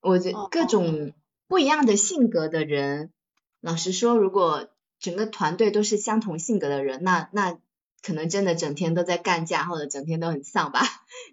[0.00, 1.12] 我觉各种
[1.48, 3.12] 不一样的性格的人。
[3.60, 7.58] 老实说，如果整个团队都是相同性格的人，那那
[8.02, 10.80] 可能真的整天都在干架，或者整天都很丧吧。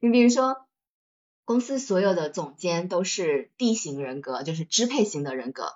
[0.01, 0.57] 你比如说，
[1.45, 5.71] 公司所有的总监都是 D 型人格，就是支配型的人格，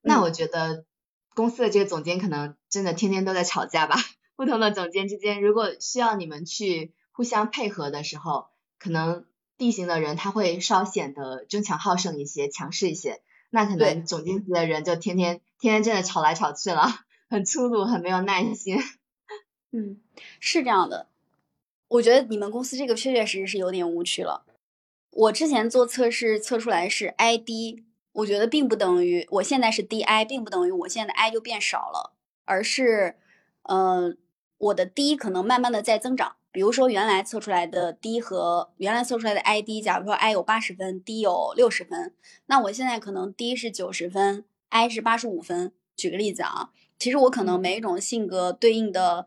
[0.00, 0.86] 那我觉得
[1.34, 3.96] 公司的这个总监可能真的天天都在吵架吧。
[4.36, 8.46] 不同的总监之间，如果需要你们去互相配合的时候，
[8.78, 9.26] 可能
[9.58, 13.20] D 型的人他会稍显得争强好胜一些，强势一些。
[13.50, 16.88] 那可能总经级的人就天天天天真的吵来吵去了，
[17.28, 18.78] 很粗鲁，很没有耐心。
[19.72, 20.00] 嗯，
[20.40, 21.08] 是这样的。
[21.88, 24.44] 我觉得你们公司这个确确实实是有点无趣了。
[25.10, 32.12] 我之前做测试测出来是 I D，我觉得并不等于我现在是 D I，并不等于我现在的 I 就变少了，
[32.44, 33.16] 而是，
[33.62, 34.14] 呃，
[34.58, 36.36] 我的 D 可能慢慢的在增长。
[36.52, 42.12] 比如说，原来测出来的 D 和原来测出来的 ID，假如说 I 有八十分，D 有六十分，
[42.46, 45.72] 那我现在可能 D 是九十分，I 是八十五分。
[45.94, 49.26] 举个例子啊，其实我可能每一种性格对应的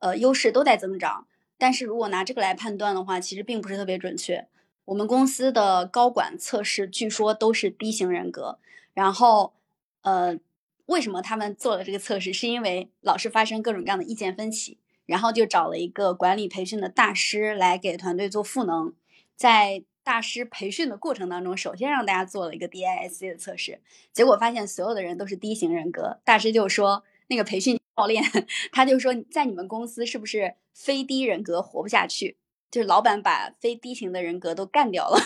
[0.00, 4.48] 呃优势都在增长，但是如果拿这个来判断的话，其实并不是特别准确。
[4.86, 8.58] 我们公司的高管测试据说都是 D 型人格，
[8.92, 9.54] 然后
[10.02, 10.38] 呃，
[10.86, 12.32] 为什么他们做了这个测试？
[12.32, 14.78] 是因为老是发生各种各样的意见分歧。
[15.06, 18.94] 然后就找了一个管理培训的大师来给团队做赋能，
[19.36, 23.82] 在大师培训的过程当中，首先让大家做了一个 DISC 的测试，
[24.14, 26.20] 结果发现所有的人都是 D 型人格。
[26.24, 28.24] 大师就说，那个培训教练
[28.72, 32.38] 他就说，在你们公司是不是非 D 人格活不下去？
[32.74, 35.16] 就是老板把非 D 型的人格都干掉了，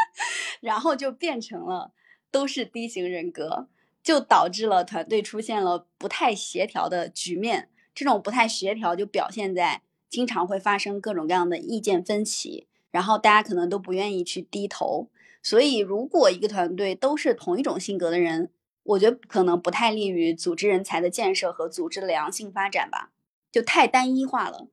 [0.62, 1.92] 然后就变成了
[2.30, 3.68] 都是 D 型人格，
[4.02, 7.68] 就导致了团队出现了不太协调的局面。
[7.94, 15.10] 这种不太协调就表现在经常会发生各种各样的意见分歧，然后大家可能都不愿意去低头。
[15.42, 18.50] 所以，如果一个团队都是同一种性格的人，
[18.84, 23.10] 我觉得可能不太利于组织人才的建设和组织的良性发展吧，
[23.52, 24.68] 就太单一化了。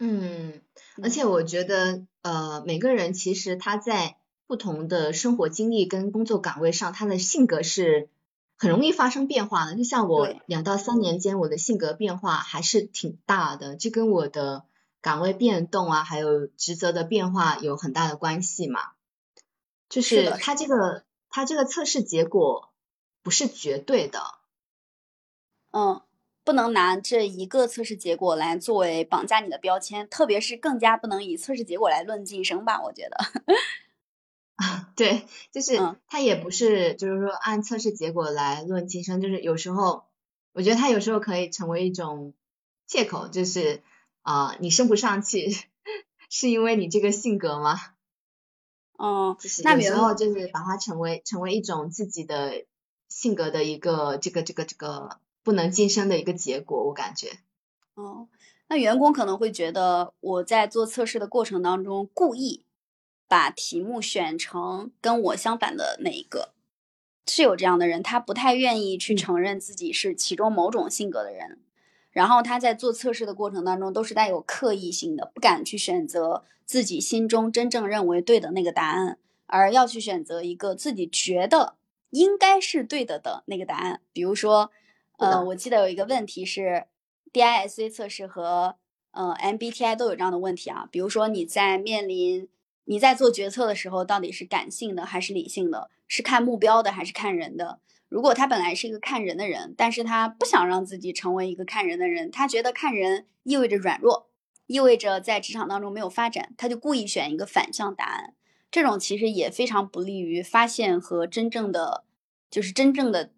[0.00, 0.60] 嗯，
[1.02, 8.08] 而且我觉得，呃，每个人其实他在不同的生活经历跟工作岗位上，他的性格是
[8.56, 9.76] 很容易发生变化的。
[9.76, 14.64] 就像我两到三年间，我的性格变化还是挺大的，这跟我的
[15.00, 18.80] 岗位变动啊，还有职责的变化有很大的关系嘛。
[19.88, 22.70] 就是他这个他这个测试结果
[23.22, 24.20] 不是绝对的。
[25.70, 26.00] 嗯。
[26.48, 32.80] 不能拿这一个测试结果来作为绑架你的标签，特别是更加不能以测试结果来论晋升吧？
[32.82, 33.18] 我觉得，
[34.56, 40.06] 啊，对，就是他也不是，就是说按测试结果来论晋升，就是有时候，
[40.54, 42.32] 我觉得他有时候可以成为一种
[42.86, 43.82] 借口，就是
[44.22, 45.50] 啊，你升不上去，
[46.30, 47.78] 是因为你这个性格吗？
[48.96, 52.64] 哦，那有时候就是把它成为成为一种自己的
[53.06, 55.20] 性格的一个这个这个这个。
[55.48, 57.38] 不能晋升的一个结果，我感觉。
[57.94, 58.28] 哦，
[58.68, 62.66] 那员工可能会觉得我在做测试的过程当中，故意
[63.26, 66.52] 把题目选成跟我相反的那一个，
[67.24, 71.58] 是有这样的人，他不太愿意去承认自己是其中某种性格的人，
[72.10, 81.76] 然后他在做测试的过程当中都是带有刻意性的，不敢去选择自己心中真正认为对的那个答案，而要去选择一个自己觉得
[82.10, 84.70] 应该是对的的那个答案，比如说。
[85.18, 86.84] 呃，我记得有一个问题是
[87.32, 88.76] ，DISC 测试和
[89.10, 90.88] 呃 MBTI 都有这样的问题啊。
[90.90, 92.48] 比如说你在面临
[92.84, 95.90] 你在做决策的时候，到底是感性的还是理性的？
[96.06, 97.80] 是看目标的还是看人的？
[98.08, 104.30] 如果他本来是一个看人的人，但是他不想让自己成为一个看人的人，他觉得看人意味着软弱，
[104.68, 108.34] 意味着在职场当中没有发展，他就故意选一个反向答案。
[108.70, 112.04] 这种其实也非常不利于发现和真正的，
[112.48, 113.32] 就是真正的。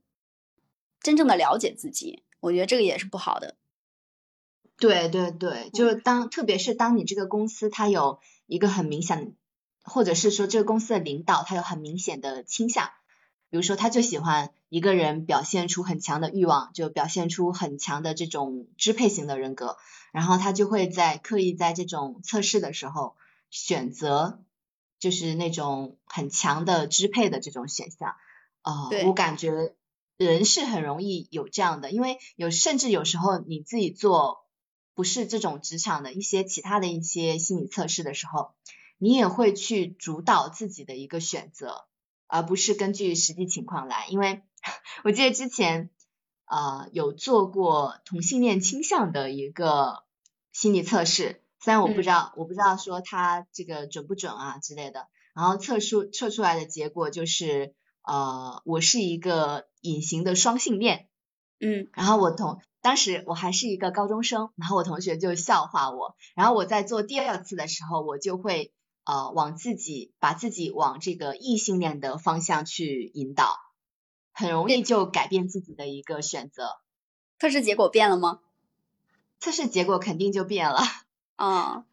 [1.02, 3.56] 真正的了解自己，我觉得这个也是不好的。
[4.76, 9.34] 对对对，就是当特别是当你这个公司它有一个很明显，
[9.82, 12.90] 或者是说这个公司的领导他有很明显的倾向，
[13.50, 19.76] 比如说他就喜欢一个人表现出很强的欲望，就表现出很强的这种支配型的人格，
[20.12, 23.16] 然后他就会在刻意在这种测试的时候
[23.50, 24.42] 选择
[24.98, 28.16] 就是那种很强的支配的这种选项。
[28.62, 29.74] 啊，我感觉。
[30.26, 34.44] 人是很容易有这样的，因为有甚至有时候你自己做
[34.94, 38.50] 不是这种职场的一些其他的一些心理测试的时候，
[38.98, 41.86] 你也会去主导自己的一个选择，
[42.26, 44.08] 而不是根据实际情况来。
[44.08, 44.42] 因为
[45.04, 45.88] 我记得之前
[46.44, 50.04] 呃有做过同性恋倾向的一个
[50.52, 59.68] 心理测试，虽然我不知道我不知道说它这个准不准啊之类的，然后测出测出来的结果就是呃我是一个。
[59.82, 61.08] 隐形的双性恋，
[61.58, 73.56] 嗯，然后我同当时我还是一个高中生，然后我同学就笑话我，然后我在做第二次的时候，我就会呃往自己把自己往这个异性恋的方向去引导，
[74.32, 76.76] 很容易就改变自己的一个选择。
[77.38, 78.40] 测试结果变了吗？
[79.38, 80.82] 测试结果肯定就变了。
[81.36, 81.86] 啊，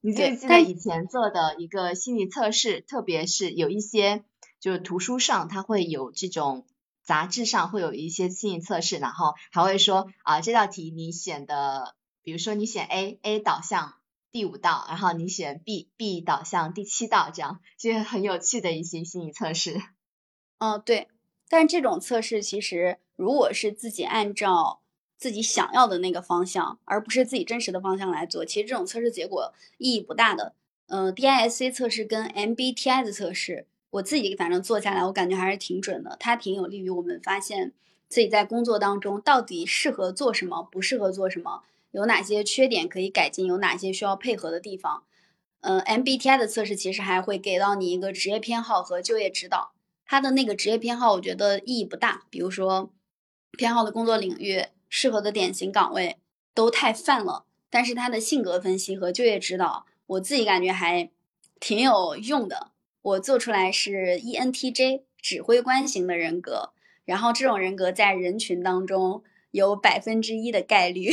[0.00, 4.24] 你记不记得以前做的一个心理测试，特别是有一些
[4.66, 6.66] 就是图书上它会有这种。
[7.04, 13.94] 杂志上会有一些心理测试，然后还会说啊，这道题你选的，比如说你选 A，A 导向
[14.32, 19.80] 第五道，然后你选 B，B 导向第七道，这样这些很有趣的一些心理测试。
[20.58, 21.06] 嗯，对。
[21.48, 24.80] 但这种测试其实如果是自己按照
[25.16, 30.56] 自己想要的那个方向，而不是自己真实的方向来做，其实这种测试结果意义不大的。
[30.88, 33.68] 嗯，DISC 测试跟 MBTI 的测试。
[33.90, 36.16] 我自己反正做下来，我感觉还是挺准的。
[36.20, 37.72] 它挺有利于我们发现
[38.08, 41.62] 自己在工作当中到底适合做什么，不适合做什么，
[41.92, 45.04] 有哪些缺点可以改进，有哪些需要配合的地方。
[45.60, 49.72] 嗯，MBTI 的测试其实还会给到你一个职业偏好和就业指导。
[50.04, 52.26] 它的那个职业偏好，我觉得意义不大。
[52.30, 52.92] 比如说，
[53.58, 56.18] 偏好的工作领域、适合的典型岗位
[56.54, 57.44] 都太泛了。
[57.68, 61.10] 但是它的性格分析和就业指导，我自己感觉还
[61.58, 62.70] 挺有用的。
[63.06, 66.70] 我做出来是 ENTJ 指挥官型的人格，
[67.04, 71.12] 然后这种人格在人群当中有百分之一的概率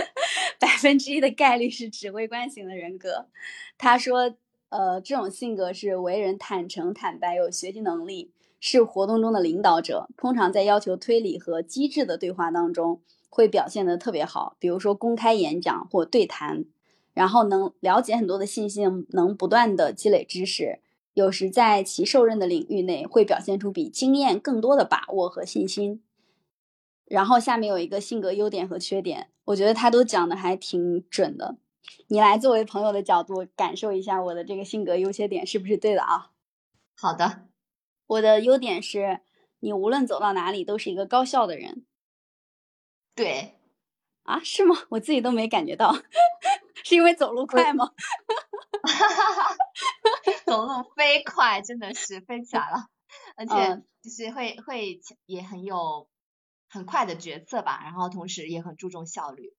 [0.60, 3.28] 百分之一的概率是指挥官型的人格。
[3.78, 4.34] 他说，
[4.68, 8.30] 呃，这种性格是为人坦诚、坦白，有学习能力，
[8.60, 10.10] 是活动中的领导者。
[10.18, 14.56] 通常在要求推理和机智的对话当中，会表现得特别好。
[14.58, 16.66] 比如说公开演讲或对谈，
[17.14, 20.80] 然后能了解很多的信息，能不断的积累知识。
[21.14, 26.02] 有时在其受任的领域内，会表现出比经验更多的把握和信心。
[27.04, 31.56] 然后下面有一个性格优点和缺点，我觉得他都讲的还挺准的。
[32.06, 36.30] 你来作为朋友的角度感受一下我的这个性格优缺点是不是对的啊？
[36.96, 37.48] 好的，
[38.06, 39.20] 我的优点是
[39.60, 41.84] 你无论走到哪里都是一个高效的人。
[43.14, 43.56] 对，
[44.22, 44.76] 啊，是吗？
[44.90, 45.94] 我自己都没感觉到，
[46.84, 47.86] 是因为走路快吗？
[48.82, 49.56] 哈哈哈，
[50.44, 52.86] 走路飞快，真的是飞起来了，
[53.36, 56.08] 而且就是会会也很有
[56.68, 59.54] 很快的决策吧，然后同时也很注重效率。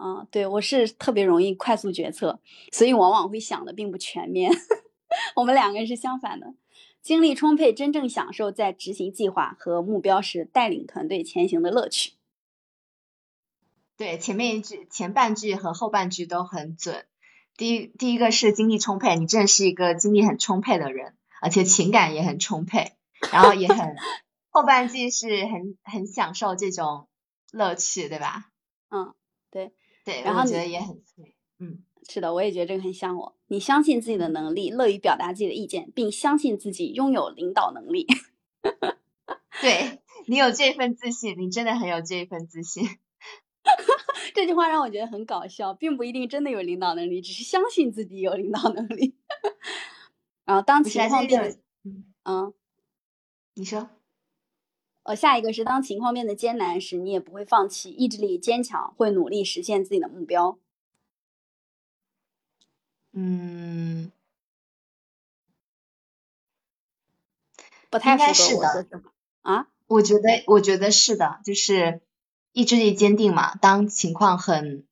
[0.00, 2.40] 嗯，对我是特别容易快速决策，
[2.72, 4.52] 所以往往会想的并不全面。
[5.34, 6.54] 我们两个人是相反的，
[7.00, 12.12] 精力充沛，真正享受在执行计划和目标时带领团队前行的乐趣。
[13.98, 17.04] 对，前面一句、前半句和后半句都很准。
[17.56, 22.92] 第一，第一个是精力充沛，你真的是一个精力很充沛的人，而且情感也很充沛，
[23.32, 23.96] 然后也很
[24.50, 27.08] 后半句是很很享受这种
[27.50, 28.52] 乐趣，对吧？
[28.90, 29.14] 嗯，
[29.50, 29.72] 对
[30.04, 33.36] 对，然后觉得也很对，嗯，是的，我也觉得这个很像我。
[33.48, 38.06] 你相信自己的能力，乐于表达自己的意见，并相信自己拥有领导能力。
[39.60, 42.86] 对你有这份自信，你真的很有这份自信。
[44.38, 49.16] 这句话让我觉得很搞笑，并不一定真的有领导能力，只是相信自己有领导能力。
[50.44, 51.60] 然后当情况变，
[52.22, 52.54] 嗯，
[53.54, 53.90] 你说，
[55.02, 60.56] 呃，下一个是当情况变得艰难时，你也不会放弃，意志力坚强，会努力实现自己的目标。
[63.10, 64.12] 嗯，
[67.90, 69.02] 不太应该是的
[69.42, 72.00] 啊，我觉得，我觉得是的，就是。
[72.58, 74.84] 意志力坚定嘛，当情况很，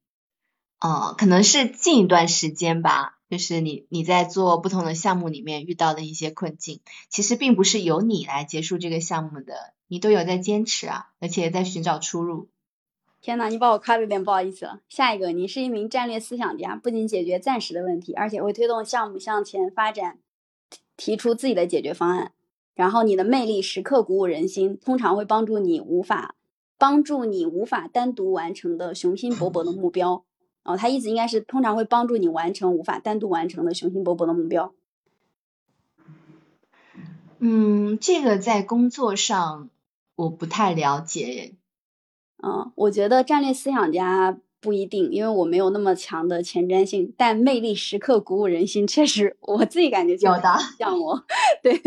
[0.78, 12.50] 呃，可能是近一段时间吧，就是你你在做不同的项目里面遇到的一些困境，其实并不是由你来结束这个项目的，你都有在坚持啊，而且在寻找出路。
[13.20, 14.78] 天呐，你把我夸了一遍不好意思了。
[14.88, 20.20] 下一个，你是一名战略思想家，不仅解决暂时的问题，而且会推动项目向前发展，
[20.96, 22.30] 提出自己的解决方案。
[22.76, 26.35] 然后你的魅力时刻鼓舞人心，通常会帮助你无法。
[26.78, 30.24] 帮助你无法单独完成的雄心勃勃的目标，
[30.64, 34.72] 哦，他意思应该是通常会帮助你完成无法单独完成的雄心勃勃的目标。
[37.38, 39.68] 嗯，这个在工作上
[40.14, 41.54] 我不太了解。
[42.42, 44.38] 嗯，我觉得战略思想家。
[44.60, 51.24] 不一定，因为我没有那么强的前瞻性，但魅力时刻鼓舞人心，确实我自己感觉有的像我。
[51.62, 51.80] 对，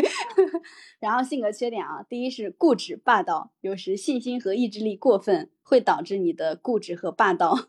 [1.00, 7.68] 然后性格缺点啊，第一是固执霸道，有时信心和意志力过分，会导致你的固执和霸道。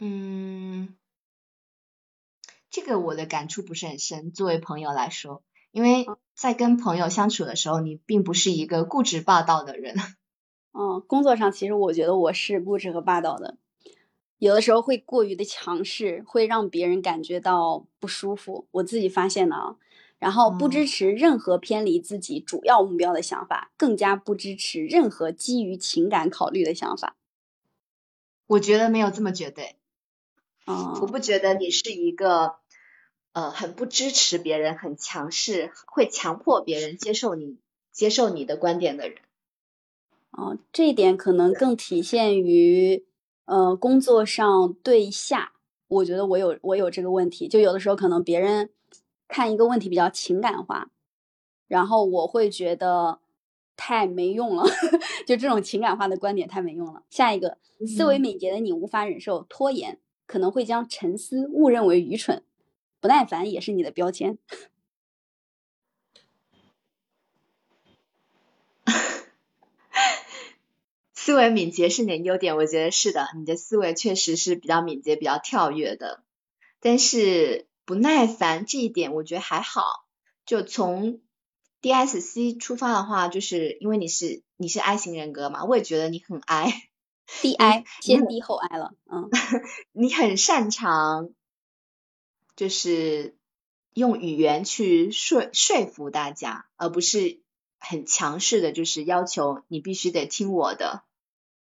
[0.00, 0.94] 嗯，
[2.70, 4.32] 这个我的感触不是很深。
[4.32, 9.96] 作为朋友来说，因为在跟朋友相处的时候，你并不是一个固执霸道的人。
[10.80, 13.56] 嗯，工作上其实我觉得我是固执和霸道的，
[14.38, 18.68] 有的时候会过于的强势，会让别人感觉到不舒服。
[18.70, 19.76] 我自己发现的啊，
[20.20, 27.16] 然后不支持任何偏离自己主要目标的想法，更加不支持任何基于情感考虑的想法。
[28.46, 29.74] 我觉得没有这么绝对。
[30.64, 32.54] 嗯，我不觉得你是一个
[33.32, 37.58] 呃很不支持别人、很强势、会强迫别人接受你、
[37.90, 39.18] 接受你的观点的人。
[40.38, 43.04] 哦，这一点可能更体现于，
[43.46, 45.52] 呃，工作上对下，
[45.88, 48.70] 我觉得我有我有这个问题，就有的时候可能别人
[49.26, 50.90] 看一个问题比较情感化，
[51.66, 53.18] 然后我会觉得
[53.76, 54.62] 太没用了，
[55.26, 57.02] 就这种情感化的观点太没用了。
[57.10, 62.44] 下一个，思维敏捷的你无法忍受拖延，可能会将沉思误认为愚蠢，
[63.00, 64.38] 不耐烦也是你的标签。
[71.28, 76.24] 思维敏捷是你的优点，我觉得是的，你的思维确实是比较敏捷、比较跳跃的。
[76.80, 79.82] 但是不耐烦这一点，我觉得还好。
[80.46, 81.20] 就从
[81.82, 89.28] DSC 出发的话，就是因为你是你是 I 型人格嘛，我也觉得你很 I，DI 先 D 后 I 了，嗯，
[89.92, 91.28] 你很擅长
[92.56, 93.36] 就是
[93.92, 97.42] 用语言去说说服大家，而不是
[97.78, 101.02] 很强势的，就是要求你必须得听我的。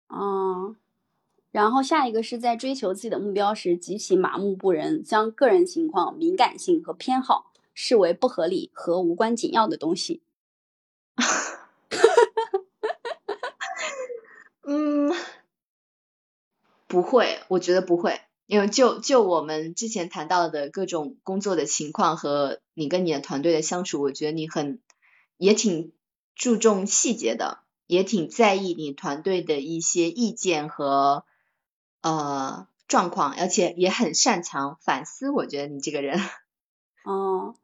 [0.09, 0.75] 哦，
[1.51, 10.21] 然后下一个是在追求自己的目标时极其麻木不仁，将个人情况、敏感性和偏好视为不合理和无关紧要的东西。
[14.63, 15.13] 嗯，
[16.87, 24.79] 不会，我觉得不会，因为就就我们之前谈到的各种工作的情况和你跟你的团队的相处，我觉得你很
[25.37, 25.93] 也挺
[26.35, 31.25] 注重细节的，也挺在意你团队的一些意见和
[32.01, 35.31] 呃状况，而且也很擅长反思。
[35.31, 36.19] 我觉得你这个人，
[37.03, 37.55] 哦，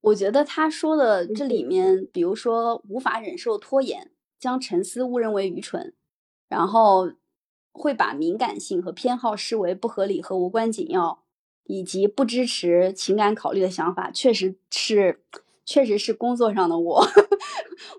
[0.00, 4.10] 我觉得他说的这里面，比如说无法忍受拖延，
[4.40, 5.92] 将沉思误认为愚蠢。
[6.48, 7.12] 然后
[7.72, 11.22] 会把敏感性和偏好视为不合理和无关紧要，
[11.64, 15.20] 以及不支持情感考虑的想法，确实是，
[15.66, 17.06] 确实是工作上的我。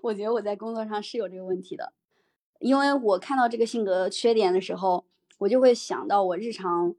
[0.02, 1.92] 我觉得我在工作上是有这个问题的，
[2.58, 5.04] 因为我看到这个性格缺点的时候，
[5.38, 6.94] 我就会想到我日常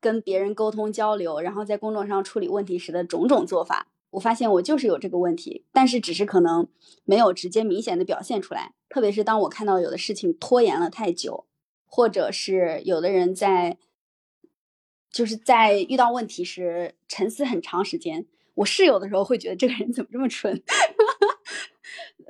[0.00, 3.88] 跟别人沟通交流，然后在工作上处理问题时的种种做法。
[4.10, 6.68] 我发现我就是有这个问题，但是只是可能
[7.04, 8.74] 没有直接明显的表现出来。
[8.90, 11.46] 特别是当我看到有的事情拖延了太久，
[11.86, 13.78] 或者是有的人在，
[15.10, 20.62] 就是在遇到问题时沉思很长时间，我是有的时候会觉得这个人怎么这么蠢。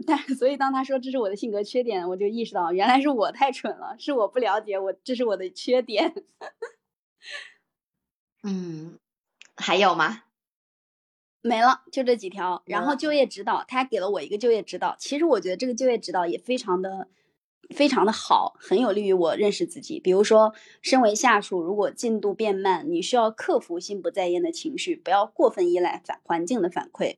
[0.06, 6.14] 但所以当他说这是我的性格缺点，我就意识到原来是我太蠢了，是我不了解我，这是我的缺点。
[8.44, 8.98] 嗯，
[9.56, 10.24] 还有吗？
[11.40, 12.62] 没了，就这几条。
[12.66, 14.96] 然后就业指导，他还给了我一个就业指导。
[14.98, 17.08] 其实我觉得这个就业指导也非常的、
[17.70, 19.98] 非常的好，很有利于我认识自己。
[19.98, 27.16] 比如说，身为下属，如果进度变慢，你需要克服心不在焉的情绪，不要过分依赖反环境的反馈。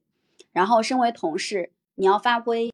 [0.53, 2.71] 然后，身为同事，你要发挥，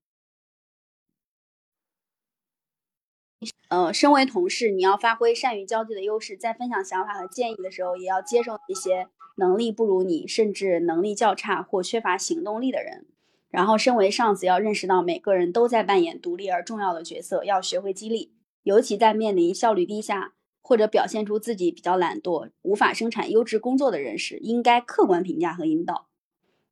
[3.68, 9.09] 呃，身为同事，你要发挥善于交际的优势，在分享想法和建议的时候，也要接受一些。
[9.37, 13.07] 能力不如你，甚至能力较差或缺乏行动力的人。
[13.49, 26.09] 然后，身为上司，要认识到每个人都在扮演独立而重要的角色，要学会激励，尤其在面临效率低下或者表现出自己比较懒惰、无法生产优质工作的人时，应该客观评价和引导。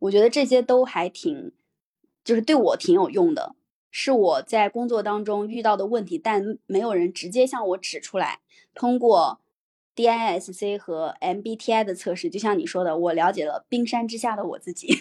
[0.00, 1.52] 我觉得这些都还挺，
[2.28, 3.54] 就是对我挺有用的，
[3.90, 8.40] 是我在工作当中遇到的问题，但没有人直接向我指出来。
[8.74, 9.40] 通过。
[9.96, 14.96] DISC 和 MBTI 的测试，就像你说的，我了解了冰山之下的我自己。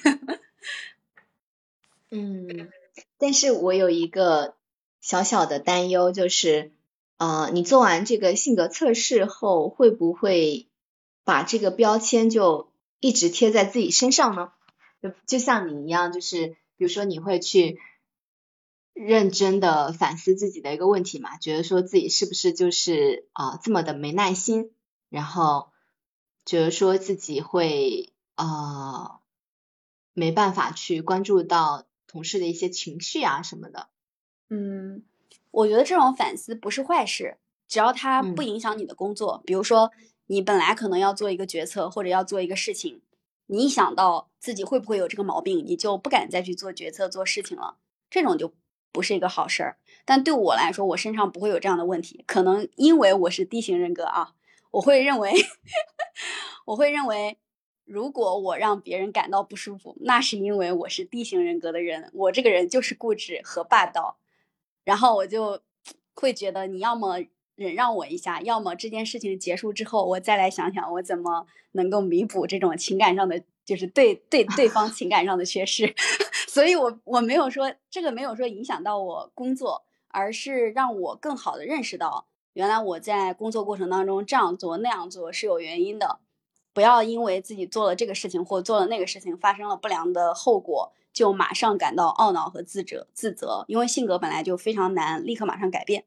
[2.10, 2.72] 嗯，
[3.20, 4.56] 但是我有一个
[5.00, 6.72] 小小的担忧，就是，
[7.18, 10.66] 呃，你做完这个性格测试后，会不会
[11.24, 14.52] 把这个标签就一直贴在自己身上呢？
[15.04, 17.80] 就就像你一样，就是比如说你会去
[18.94, 24.72] 认真的反思自己的一个问题嘛，觉得说自己是不是就是啊这么的没耐心？
[25.10, 25.70] 然后
[26.46, 29.20] 觉得说自己会啊
[30.14, 33.90] 没办法去关注到同事的一些情绪啊什么的。
[34.50, 35.04] 嗯，
[35.52, 39.44] 我觉得这种反思不是坏事，只要它不影响你的工作。
[39.46, 39.92] 比如说，
[40.26, 43.02] 你本来可能要做一个决策或者要做一个事情，
[43.48, 47.78] 你一想到自己会不会有这个毛病，你就不敢再去做决策做事情了。
[48.10, 48.54] 这种就
[48.91, 49.78] 不是一个好事儿。
[50.06, 54.36] 但对我来说，我身上不会有这样的问题，可能因为我是 D 型人格啊。
[54.72, 55.34] 我会认为，
[56.66, 57.38] 我会认为，
[57.86, 64.18] 如果我让别人感到不舒服，那是因为我是 D 型人格的人，我这个人就是固执和霸道，
[64.84, 65.62] 然后我就
[66.14, 67.20] 会觉得你要么
[67.58, 75.93] 忍让我一下，要么这件事情结束之后，我再来想想我怎么能够弥补这种情感上的，就是对对对方情感上的缺失。
[76.47, 82.28] 所以我我没有说这个没有说影响到我工作，而是让我更好的认识到。
[82.53, 86.20] 原来我在工作过程当中这样做那样做是有原因的，
[86.74, 96.05] 不要因为自己做了这个事情或做了那个事情发生了不良的后果，就马上感到懊恼和自责自责，因为性格本来就非常难立刻马上改变。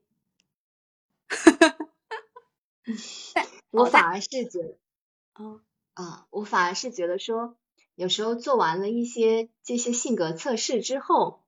[3.70, 4.76] 我反而是觉得，
[5.32, 5.60] 啊
[5.94, 7.56] 啊，我反而是觉得说，
[7.94, 11.40] 有时候做完了一些这些性格测试之后。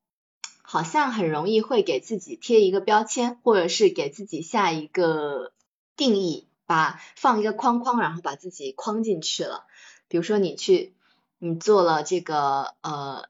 [0.64, 5.52] 好像很容易会给自己贴一个标签，或者是给自己下一个
[5.96, 9.66] 定义，把放一个框框，然后把自己框进去了。
[10.08, 10.94] 比如说你去，
[11.38, 13.28] 你做了这个呃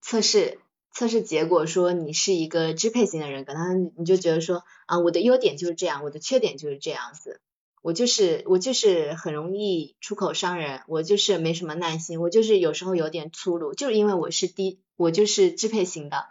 [0.00, 0.60] 测试，
[1.00, 7.40] 测试结果说你是一个支配型的人格，然后你就觉得说啊，我的优点就是这样，我的缺点就是这样子，
[7.80, 16.26] 我就是我就是很容易出口伤人，我就是没什么耐心，我就是有时候有点粗鲁，就是因为我是低，我就是支配型的。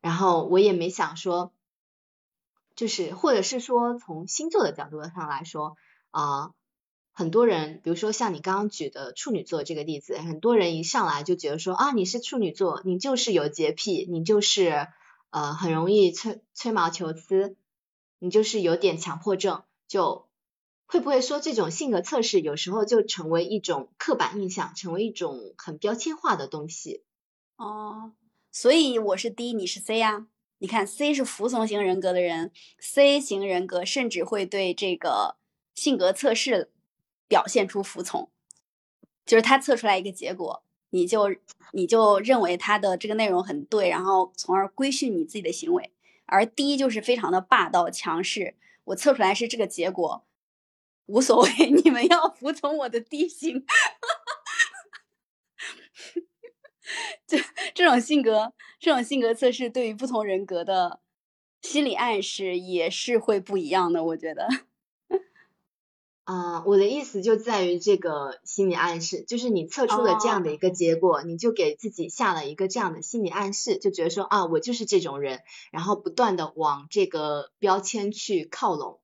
[0.00, 1.52] 然后我也没想说
[2.76, 5.76] 就是或者是说从星座的角度上来说
[6.12, 6.52] 啊。
[7.18, 14.86] 很多人，比如说像你刚刚举的处女座这个例子，很多人一上来就觉得说啊，你是处女座，你就是有洁癖，你就是
[15.30, 17.56] 呃很容易吹吹毛求疵，
[18.18, 20.26] 你就是有点强迫症，就
[20.84, 27.02] 会不会说这种性格测试有时候就成为一种刻板印象，成为一种很标签化的东西？
[27.56, 28.12] 哦，
[28.52, 30.26] 所以我是 D，你是 C 呀？
[30.58, 35.36] 你看 C 是服从型人格的人，C 型人格甚至会对这个
[35.74, 36.70] 性格测试。
[37.28, 38.30] 表现出服从，
[39.24, 41.34] 就是他测出来一个结果，你就
[41.72, 45.92] 你就认为他的这个内容很对，然后从而规训你自己的行为。
[46.28, 50.26] 而 D 就是非常的霸道强势，我测出来是这个结果，
[51.06, 53.64] 无所谓， 你们要服从我的 D 型。
[57.26, 57.38] 这
[57.74, 61.00] 这种性格，这种性格测试对于不同人格的
[61.62, 64.48] 心理暗示也是会不一样的，我觉得。
[66.26, 78.98] 啊，我的意思就在于这个心理暗示，就是你测出了这样的一个结果，你就给自己下了一个这样的心理暗示，就觉得说啊，我就是这种人，然后不断的往这个标签去靠拢。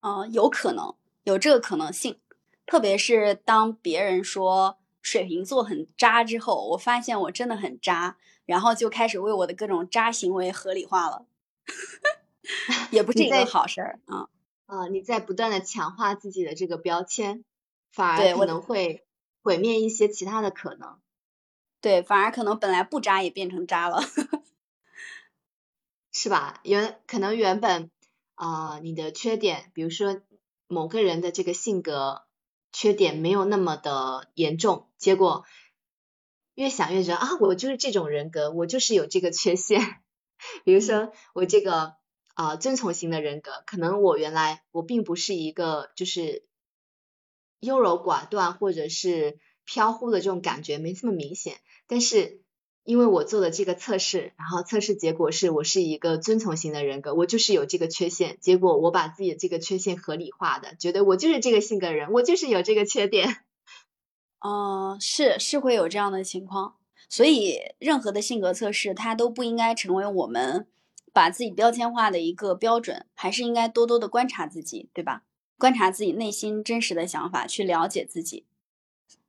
[0.00, 2.18] 啊，有可能有这个可能性，
[2.66, 11.24] 特别是当别人说水瓶座很渣之后，我发现我真的很渣，然后就开始为我的各种渣行为合理化了，
[12.92, 14.28] 也不是一个好事儿啊。
[14.70, 17.44] 啊，你在不断的强化自己的这个标签，
[17.90, 19.04] 反而可能会
[19.42, 21.00] 毁灭一些其他的可能。
[21.80, 24.00] 对，反而可能本来不渣也变成渣了，
[26.12, 26.60] 是吧？
[26.62, 27.90] 原可能原本
[28.36, 30.22] 啊，你的缺点，比如说
[30.68, 32.22] 某个人的这个性格
[32.70, 35.44] 缺点没有那么的严重，结果
[36.54, 39.80] 越想越觉得啊，我就是这种人格，我就是有这个缺陷。
[40.64, 41.98] 比如说我这个。
[42.40, 46.46] 啊，遵从型的人格，可能我原来我并不是一个就是
[47.58, 52.40] 优柔寡断或者是飘忽的这种感觉没这么明显，但是
[52.82, 63.44] 因为我做的这个测试，然后测试结果是我是一个遵从型的人格，我就是有这个缺陷，结果我把自己的这个缺陷合理化的，觉得我就是这个性格人，我就是有这个缺点。
[64.40, 66.76] 哦，是是会有这样的情况，
[67.10, 70.66] 所以任何的性格测试它都不应该成为我们。
[71.12, 75.24] 把自己标签化的一个标准，还是应该多多的观察自己，对吧？
[75.58, 78.46] 观察自己内心真实的想法，去了解自己。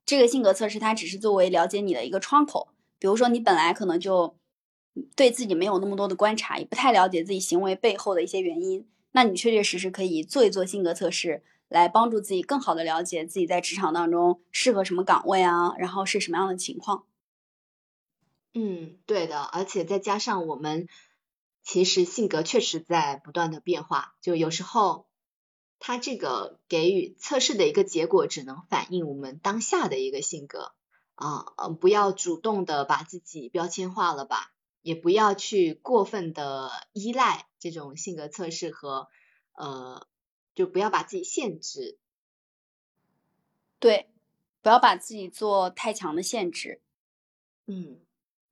[0.05, 2.69] 这个性格测试它只是作为了解你的一个窗口。
[2.97, 4.37] 比如说，你本来可能就
[5.15, 17.03] 对自己没有那么多的观察，也不太了解自己行为背后的一些原因，那你确确实实可以做一做性格测试，来帮助自己更好的了解自己在职场当中适合什么岗位啊，然后是什么样的情况。
[18.53, 20.87] 嗯，对的，而且再加上我们。
[21.63, 25.07] 其实性格确实在不断的变化，就有时候
[25.79, 30.73] 他这个给予测试的一个结果，只能反映我们当下的一个性格
[31.15, 39.07] 啊，嗯，不要主动的把自己标签化了吧，也不要去过分的依赖这种性格测试和
[39.53, 40.07] 呃，
[40.55, 41.97] 就不要把自己限制，
[43.79, 44.09] 对，
[44.61, 46.81] 不要把自己做太强的限制，
[47.67, 47.99] 嗯。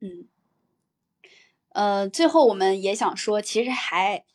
[0.02, 0.28] 嗯。
[1.70, 4.26] 呃，最后我们也想说，其实还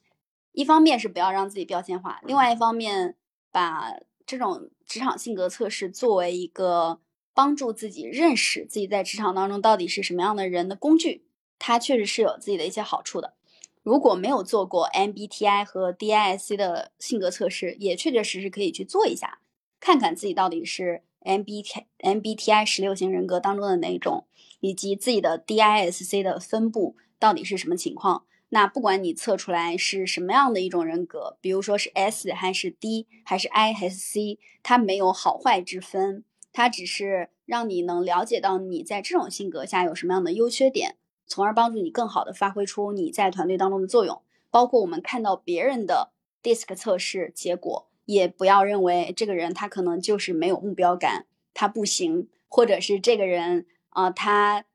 [0.52, 3.16] 一方面是不要让自己标签化，另外一方面
[3.50, 7.00] 把这种职场性格测试作为一个
[7.34, 11.24] 帮助自己认识自己在职场当中到底是什么样的人的工具，
[11.58, 13.34] 它确实是有自己的一些好处的。
[13.82, 19.40] 如果没有做过 MBTI 和 DISC 的性格测试，也确确实实可以去做一下，
[19.80, 24.26] 看看自己到底是 MBT MBTI 十六型人格当中的哪一种，
[24.60, 26.96] 以及自己的 DISC 的分布。
[27.24, 28.26] 到底是什么情况？
[28.50, 36.22] 那不管你测出来是什么样的一种人格，比如说是 S 还是 D 还是 I 还是 C，它没有好坏之分，
[36.52, 40.96] 它只是让你能了解到你在这种性格下有什么样的优缺点，
[41.26, 44.20] 从而帮助你更好的发挥出你在团队当中的作用。
[44.50, 46.10] 包括我们看到别人的
[46.42, 54.66] DISC 测试结果，也不要认为这个人他可能就是没有目标感，他不行，或者是这个人啊他。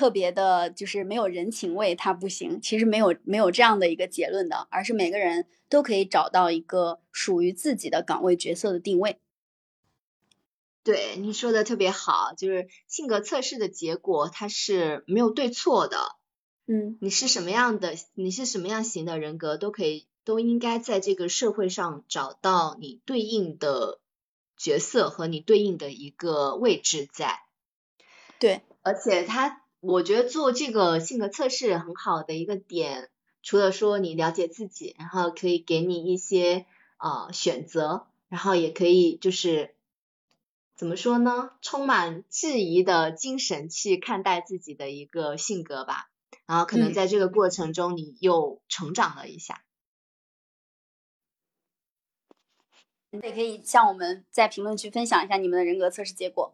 [0.00, 2.58] 特别的，就是没有人情味，他不行。
[2.62, 9.18] 其实没有没有这样的一个结论的，而是每个人都可以找到一个属于自己的岗位角色的定位。
[10.82, 16.16] 对，你说的特别好，就是性格测试的结果它是没有对错的。
[16.66, 24.00] 嗯，你是什么样的，你是什么样型的人格，都可以都应该在这个社会上找到你对应的
[24.56, 27.40] 角色和你对应的一个位置在。
[28.38, 29.59] 对，而且他。
[29.80, 33.10] 我觉得做这个性格测试很好的一个点，
[33.42, 36.66] 除了说你了解自己，然后可以给你一些
[36.98, 39.74] 呃选择，然后也可以就是
[40.76, 46.10] 怎么说呢，充满质疑的精神去看待自己的一个性格吧。
[46.46, 49.62] 然后可能在这个过程中，你又成长了一下。
[53.12, 56.48] 你也可以向我们在评论区分享一下你们的人格测试结果。